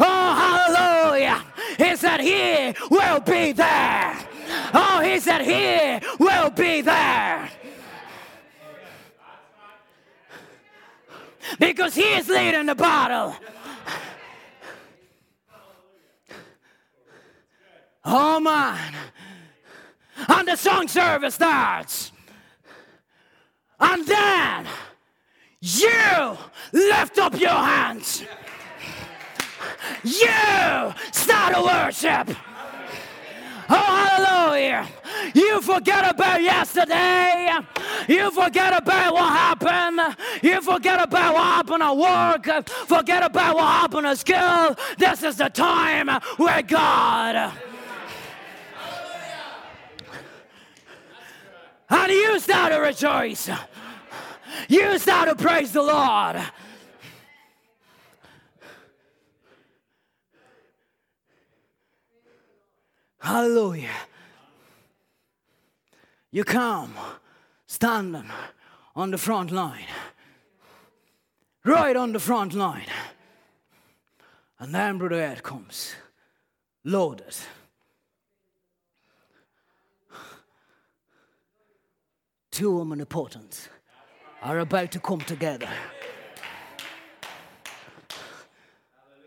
[0.00, 0.87] Oh, hallelujah.
[1.98, 4.16] Said, He will be there.
[4.72, 7.50] Oh, he said, He will be there.
[11.58, 13.34] Because he is leading the battle.
[18.04, 18.94] Oh man.
[20.28, 22.12] And the song service starts.
[23.80, 24.66] And then
[25.60, 26.38] you
[26.72, 28.22] lift up your hands.
[30.02, 32.36] You start to worship.
[33.70, 34.88] Oh, hallelujah.
[35.34, 37.52] You forget about yesterday.
[38.08, 40.16] You forget about what happened.
[40.42, 42.66] You forget about what happened at work.
[42.86, 44.76] Forget about what happened at school.
[44.96, 47.52] This is the time where God.
[51.90, 53.50] And you start to rejoice.
[54.68, 56.36] You start to praise the Lord.
[63.18, 63.90] Hallelujah.
[66.30, 66.94] You come
[67.66, 68.30] standing
[68.94, 69.86] on the front line,
[71.64, 72.86] right on the front line.
[74.58, 75.94] And then Brother Ed comes,
[76.84, 77.36] loaded.
[82.50, 83.68] Two omnipotents
[84.42, 85.68] are about to come together.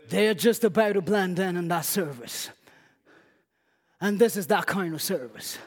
[0.08, 2.50] They are just about to blend in in that service.
[4.02, 5.58] And this is that kind of service.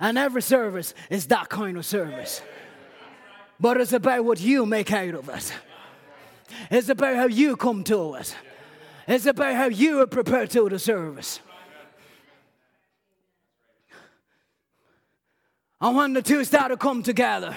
[0.00, 2.40] And every service is that kind of service.
[3.60, 5.52] But it's about what you make out of it.
[6.70, 8.34] It's about how you come to it.
[9.06, 11.40] It's about how you are prepared to the service.
[15.80, 17.54] And when the two start to come together,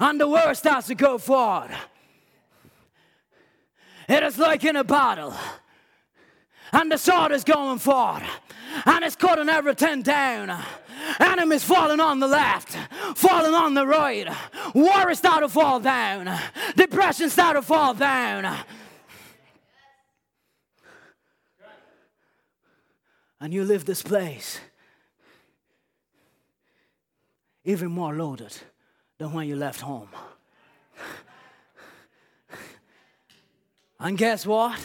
[0.00, 1.70] and the word starts to go forward,
[4.08, 5.34] it is like in a battle.
[6.72, 8.22] And the sword is going forward,
[8.86, 10.62] and it's cutting everything down.
[11.18, 12.76] Enemies falling on the left,
[13.16, 14.28] falling on the right.
[14.74, 16.38] War is starting to fall down.
[16.76, 18.56] Depression starting to fall down.
[23.40, 24.60] And you leave this place
[27.64, 28.56] even more loaded
[29.18, 30.08] than when you left home.
[33.98, 34.78] And guess what?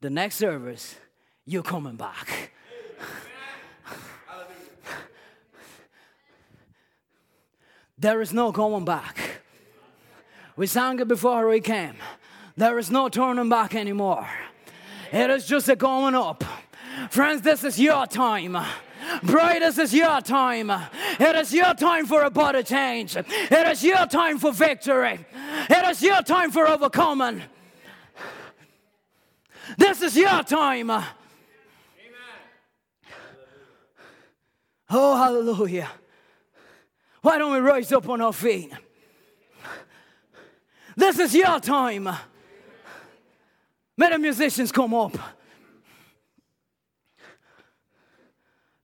[0.00, 0.96] The next service,
[1.44, 2.51] you're coming back.
[7.98, 9.42] There is no going back.
[10.56, 11.94] We sang it before we came.
[12.56, 14.28] There is no turning back anymore.
[15.12, 16.44] It is just a going up.
[17.10, 18.56] Friends, this is your time.
[19.22, 20.70] Bride, this is your time.
[20.70, 23.16] It is your time for a body change.
[23.16, 25.24] It is your time for victory.
[25.68, 27.42] It is your time for overcoming.
[29.78, 30.90] This is your time.
[30.90, 31.04] Amen.
[34.90, 35.88] Oh, hallelujah.
[37.22, 38.72] Why don't we rise up on our feet?
[40.96, 42.08] This is your time.
[43.96, 45.16] May the musicians come up.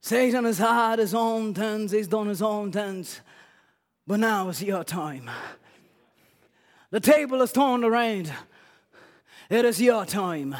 [0.00, 3.20] Satan has had his own things, he's done his own things.
[4.06, 5.28] But now is your time.
[6.90, 8.32] The table is turned around.
[9.50, 10.56] It is your time.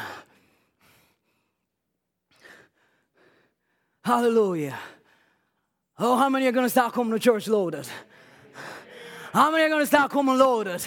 [4.03, 4.77] Hallelujah.
[6.01, 7.85] Oh, how many are going to start coming to church loaded?
[9.33, 10.81] How many are going to start coming loaded?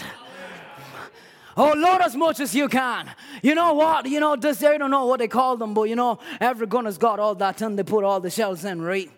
[1.55, 3.11] Oh, load as much as you can.
[3.43, 4.07] You know what?
[4.07, 6.85] You know, this, I don't know what they call them, but you know, every gun
[6.85, 9.11] has got all that and they put all the shells in, right?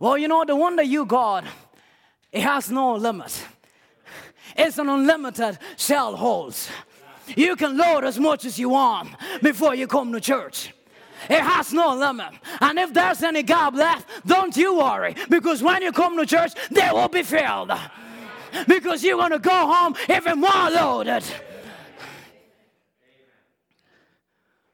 [0.00, 1.44] Well, you know, the one that you got,
[2.32, 3.44] it has no limit.
[4.56, 6.70] It's an unlimited shell holes.
[7.36, 9.10] You can load as much as you want
[9.42, 10.72] before you come to church.
[11.28, 12.32] It has no limit.
[12.60, 15.14] And if there's any gap left, don't you worry.
[15.28, 17.72] Because when you come to church, they will be filled.
[18.68, 21.24] Because you're going to go home even more loaded.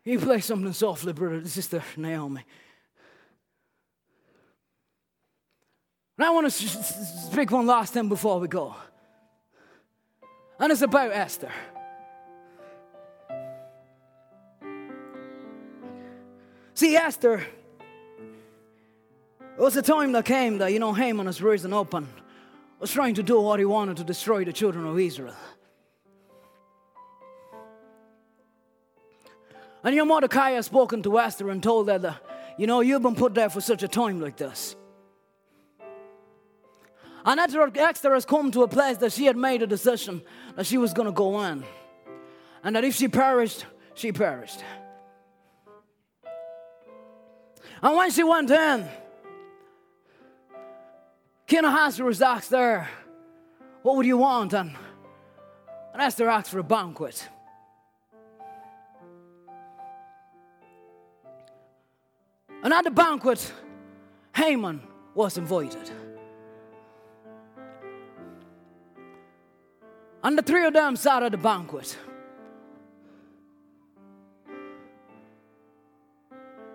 [0.04, 2.42] You play something softly, brother, sister Naomi.
[6.18, 6.68] And I want to
[7.30, 8.74] speak one last thing before we go.
[10.58, 11.50] And it's about Esther.
[16.80, 17.44] See, Esther,
[19.38, 22.08] it was a time that came that, you know, Haman has risen up and
[22.78, 25.36] was trying to do what he wanted to destroy the children of Israel.
[29.84, 32.24] And your Mordecai has spoken to Esther and told her that,
[32.56, 34.74] you know, you've been put there for such a time like this.
[37.26, 40.22] And Esther has come to a place that she had made a decision
[40.56, 41.62] that she was going to go in.
[42.64, 44.64] And that if she perished, she perished.
[47.82, 48.86] And when she went in,
[51.46, 52.86] King Ahasuerus asked her,
[53.82, 54.52] What would you want?
[54.52, 54.76] And,
[55.92, 57.28] and Esther asked for a banquet.
[62.62, 63.52] And at the banquet,
[64.34, 64.82] Haman
[65.14, 65.90] was invited.
[70.22, 71.96] And the three of them sat at the banquet.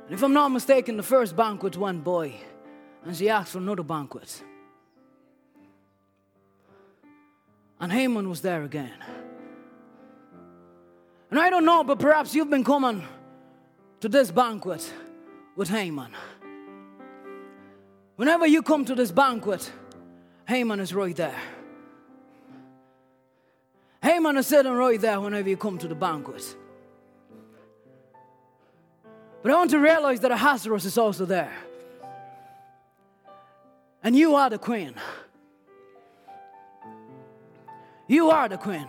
[0.06, 2.34] And if I'm not mistaken, the first banquet went by,
[3.04, 4.44] and she asked for another banquet.
[7.80, 8.94] And Haman was there again.
[11.32, 13.04] And I don't know, but perhaps you've been coming
[14.00, 14.94] to this banquet
[15.56, 16.12] with Haman.
[18.16, 19.70] Whenever you come to this banquet,
[20.48, 21.40] Haman is right there.
[24.04, 26.56] Haman is sitting right there whenever you come to the banquet.
[29.46, 31.54] But I want to realize that Ahasuerus is also there.
[34.02, 34.96] And you are the queen.
[38.08, 38.88] You are the queen.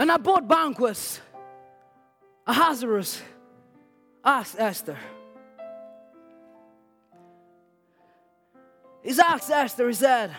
[0.00, 1.20] And at both banquets,
[2.44, 3.22] Ahasuerus
[4.24, 4.98] asked Esther.
[9.04, 10.34] He's asked Esther, he said,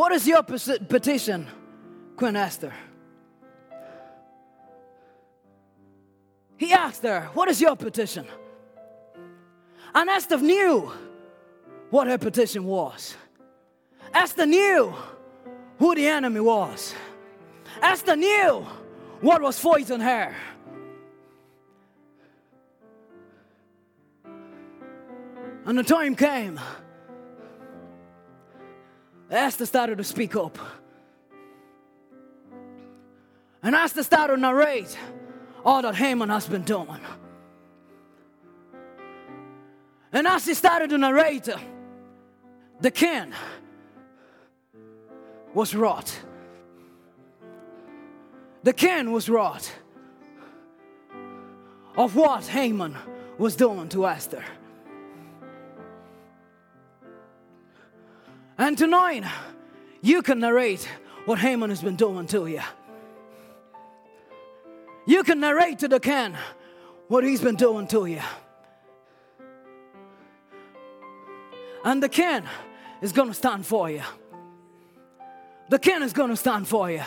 [0.00, 1.46] What is your petition,
[2.16, 2.72] Queen Esther?
[6.56, 8.24] He asked her, What is your petition?
[9.94, 10.90] And Esther knew
[11.90, 13.14] what her petition was.
[14.14, 14.94] Esther knew
[15.78, 16.94] who the enemy was.
[17.82, 18.66] Esther knew
[19.20, 20.34] what was fighting her.
[25.66, 26.58] And the time came
[29.30, 30.58] Esther started to speak up.
[33.62, 34.98] And Esther started to narrate
[35.64, 37.00] all that Haman has been doing.
[40.12, 41.48] And as he started to narrate,
[42.80, 43.32] the king
[45.54, 46.18] was wrought.
[48.62, 49.70] The king was wrought
[51.96, 52.96] of what Haman
[53.38, 54.44] was doing to Esther.
[58.60, 59.24] And tonight,
[60.02, 60.86] you can narrate
[61.24, 62.60] what Haman has been doing to you.
[65.06, 66.36] You can narrate to the king
[67.08, 68.20] what he's been doing to you.
[71.86, 72.42] And the king
[73.00, 74.02] is going to stand for you.
[75.70, 77.02] The king is going to stand for you.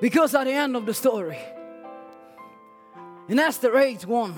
[0.00, 1.38] Because at the end of the story,
[3.28, 4.34] in Esther 8 1,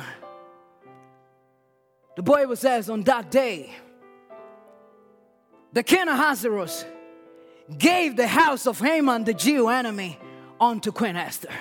[2.19, 3.73] the Bible says, on that day,
[5.73, 6.85] the king Ahasuerus
[7.79, 10.19] gave the house of Haman, the Jew enemy,
[10.61, 11.53] unto Queen Esther.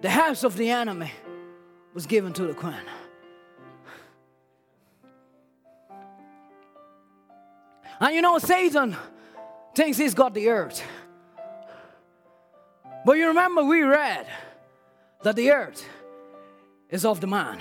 [0.00, 1.12] The house of the enemy
[1.94, 2.74] was given to the queen.
[8.00, 8.96] And you know, Satan
[9.76, 10.82] thinks he's got the earth.
[13.06, 14.26] But you remember, we read
[15.22, 15.86] that the earth
[16.90, 17.60] is of the man.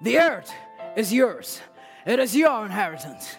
[0.00, 0.52] The earth
[0.96, 1.60] is yours,
[2.06, 3.36] it is your inheritance.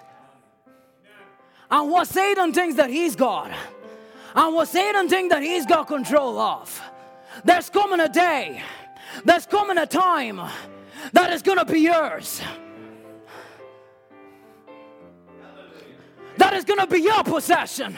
[1.69, 3.51] And what Satan thinks that he's got,
[4.35, 6.81] and what Satan thinks that he's got control of,
[7.43, 8.61] there's coming a day
[9.25, 10.41] There's coming a time
[11.11, 12.41] that is going to be yours.
[16.37, 17.95] That is going to be your possession.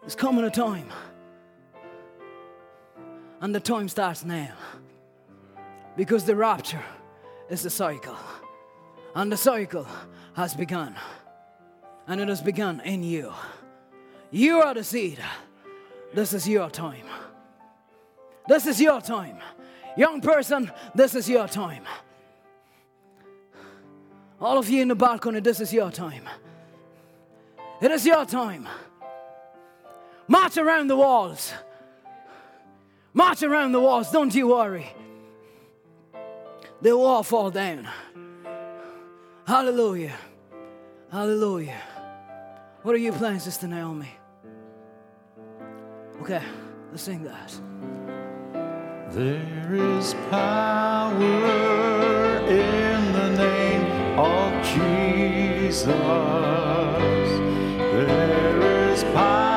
[0.00, 0.88] There's coming a time.
[3.40, 4.52] And the time starts now.
[5.96, 6.82] Because the rapture
[7.48, 8.16] is the cycle.
[9.14, 9.86] And the cycle
[10.34, 10.94] has begun.
[12.06, 13.32] And it has begun in you.
[14.30, 15.18] You are the seed.
[16.14, 17.06] This is your time.
[18.48, 19.38] This is your time.
[19.96, 21.84] Young person, this is your time.
[24.40, 26.28] All of you in the balcony, this is your time.
[27.80, 28.68] It is your time.
[30.30, 31.52] March around the walls.
[33.12, 34.86] March around the walls, don't you worry.
[36.80, 37.88] They will all fall down.
[39.44, 40.14] Hallelujah.
[41.10, 41.82] Hallelujah.
[42.82, 44.08] What are you playing, Sister Naomi?
[46.22, 46.42] Okay,
[46.92, 47.52] let's sing that.
[49.10, 51.16] There is power
[52.46, 55.86] in the name of Jesus.
[57.96, 59.49] There is power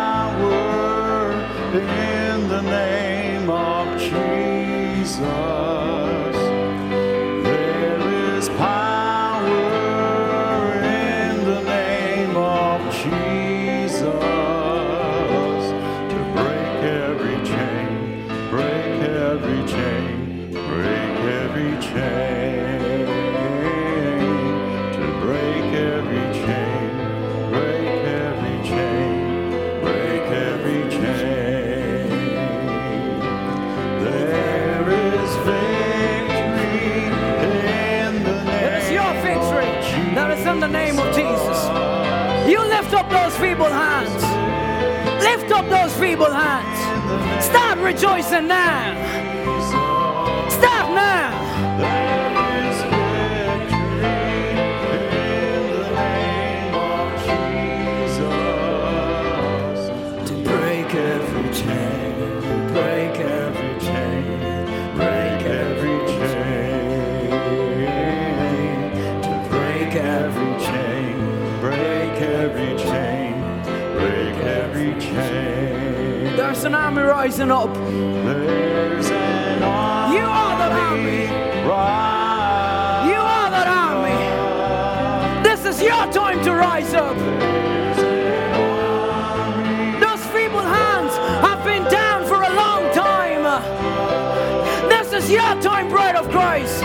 [46.25, 47.41] feeble.
[47.41, 49.22] Start rejoicing now.
[77.23, 77.73] Rising up.
[77.73, 81.23] There's an army You are that army.
[81.71, 84.19] rising You are that army.
[85.47, 87.15] This is your time to rise up.
[90.03, 91.13] Those feeble hands
[91.47, 93.43] have been down for a long time.
[94.89, 96.83] This is your time, bride of Christ.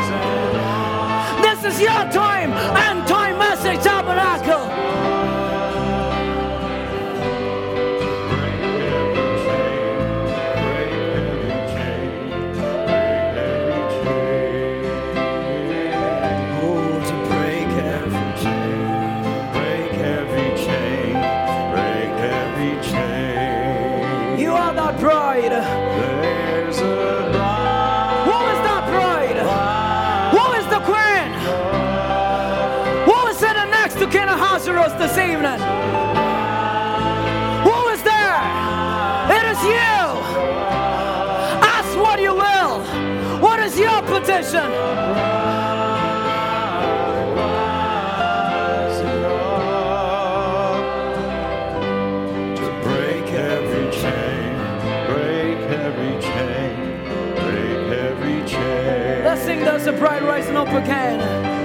[1.43, 2.52] This is your time,
[2.86, 3.18] and time
[44.39, 44.70] your petition?
[52.56, 54.56] to break every chain,
[55.06, 57.05] break every chain,
[57.35, 59.24] break every chain.
[59.24, 59.93] Let's sing there's a
[60.23, 61.57] rising up again.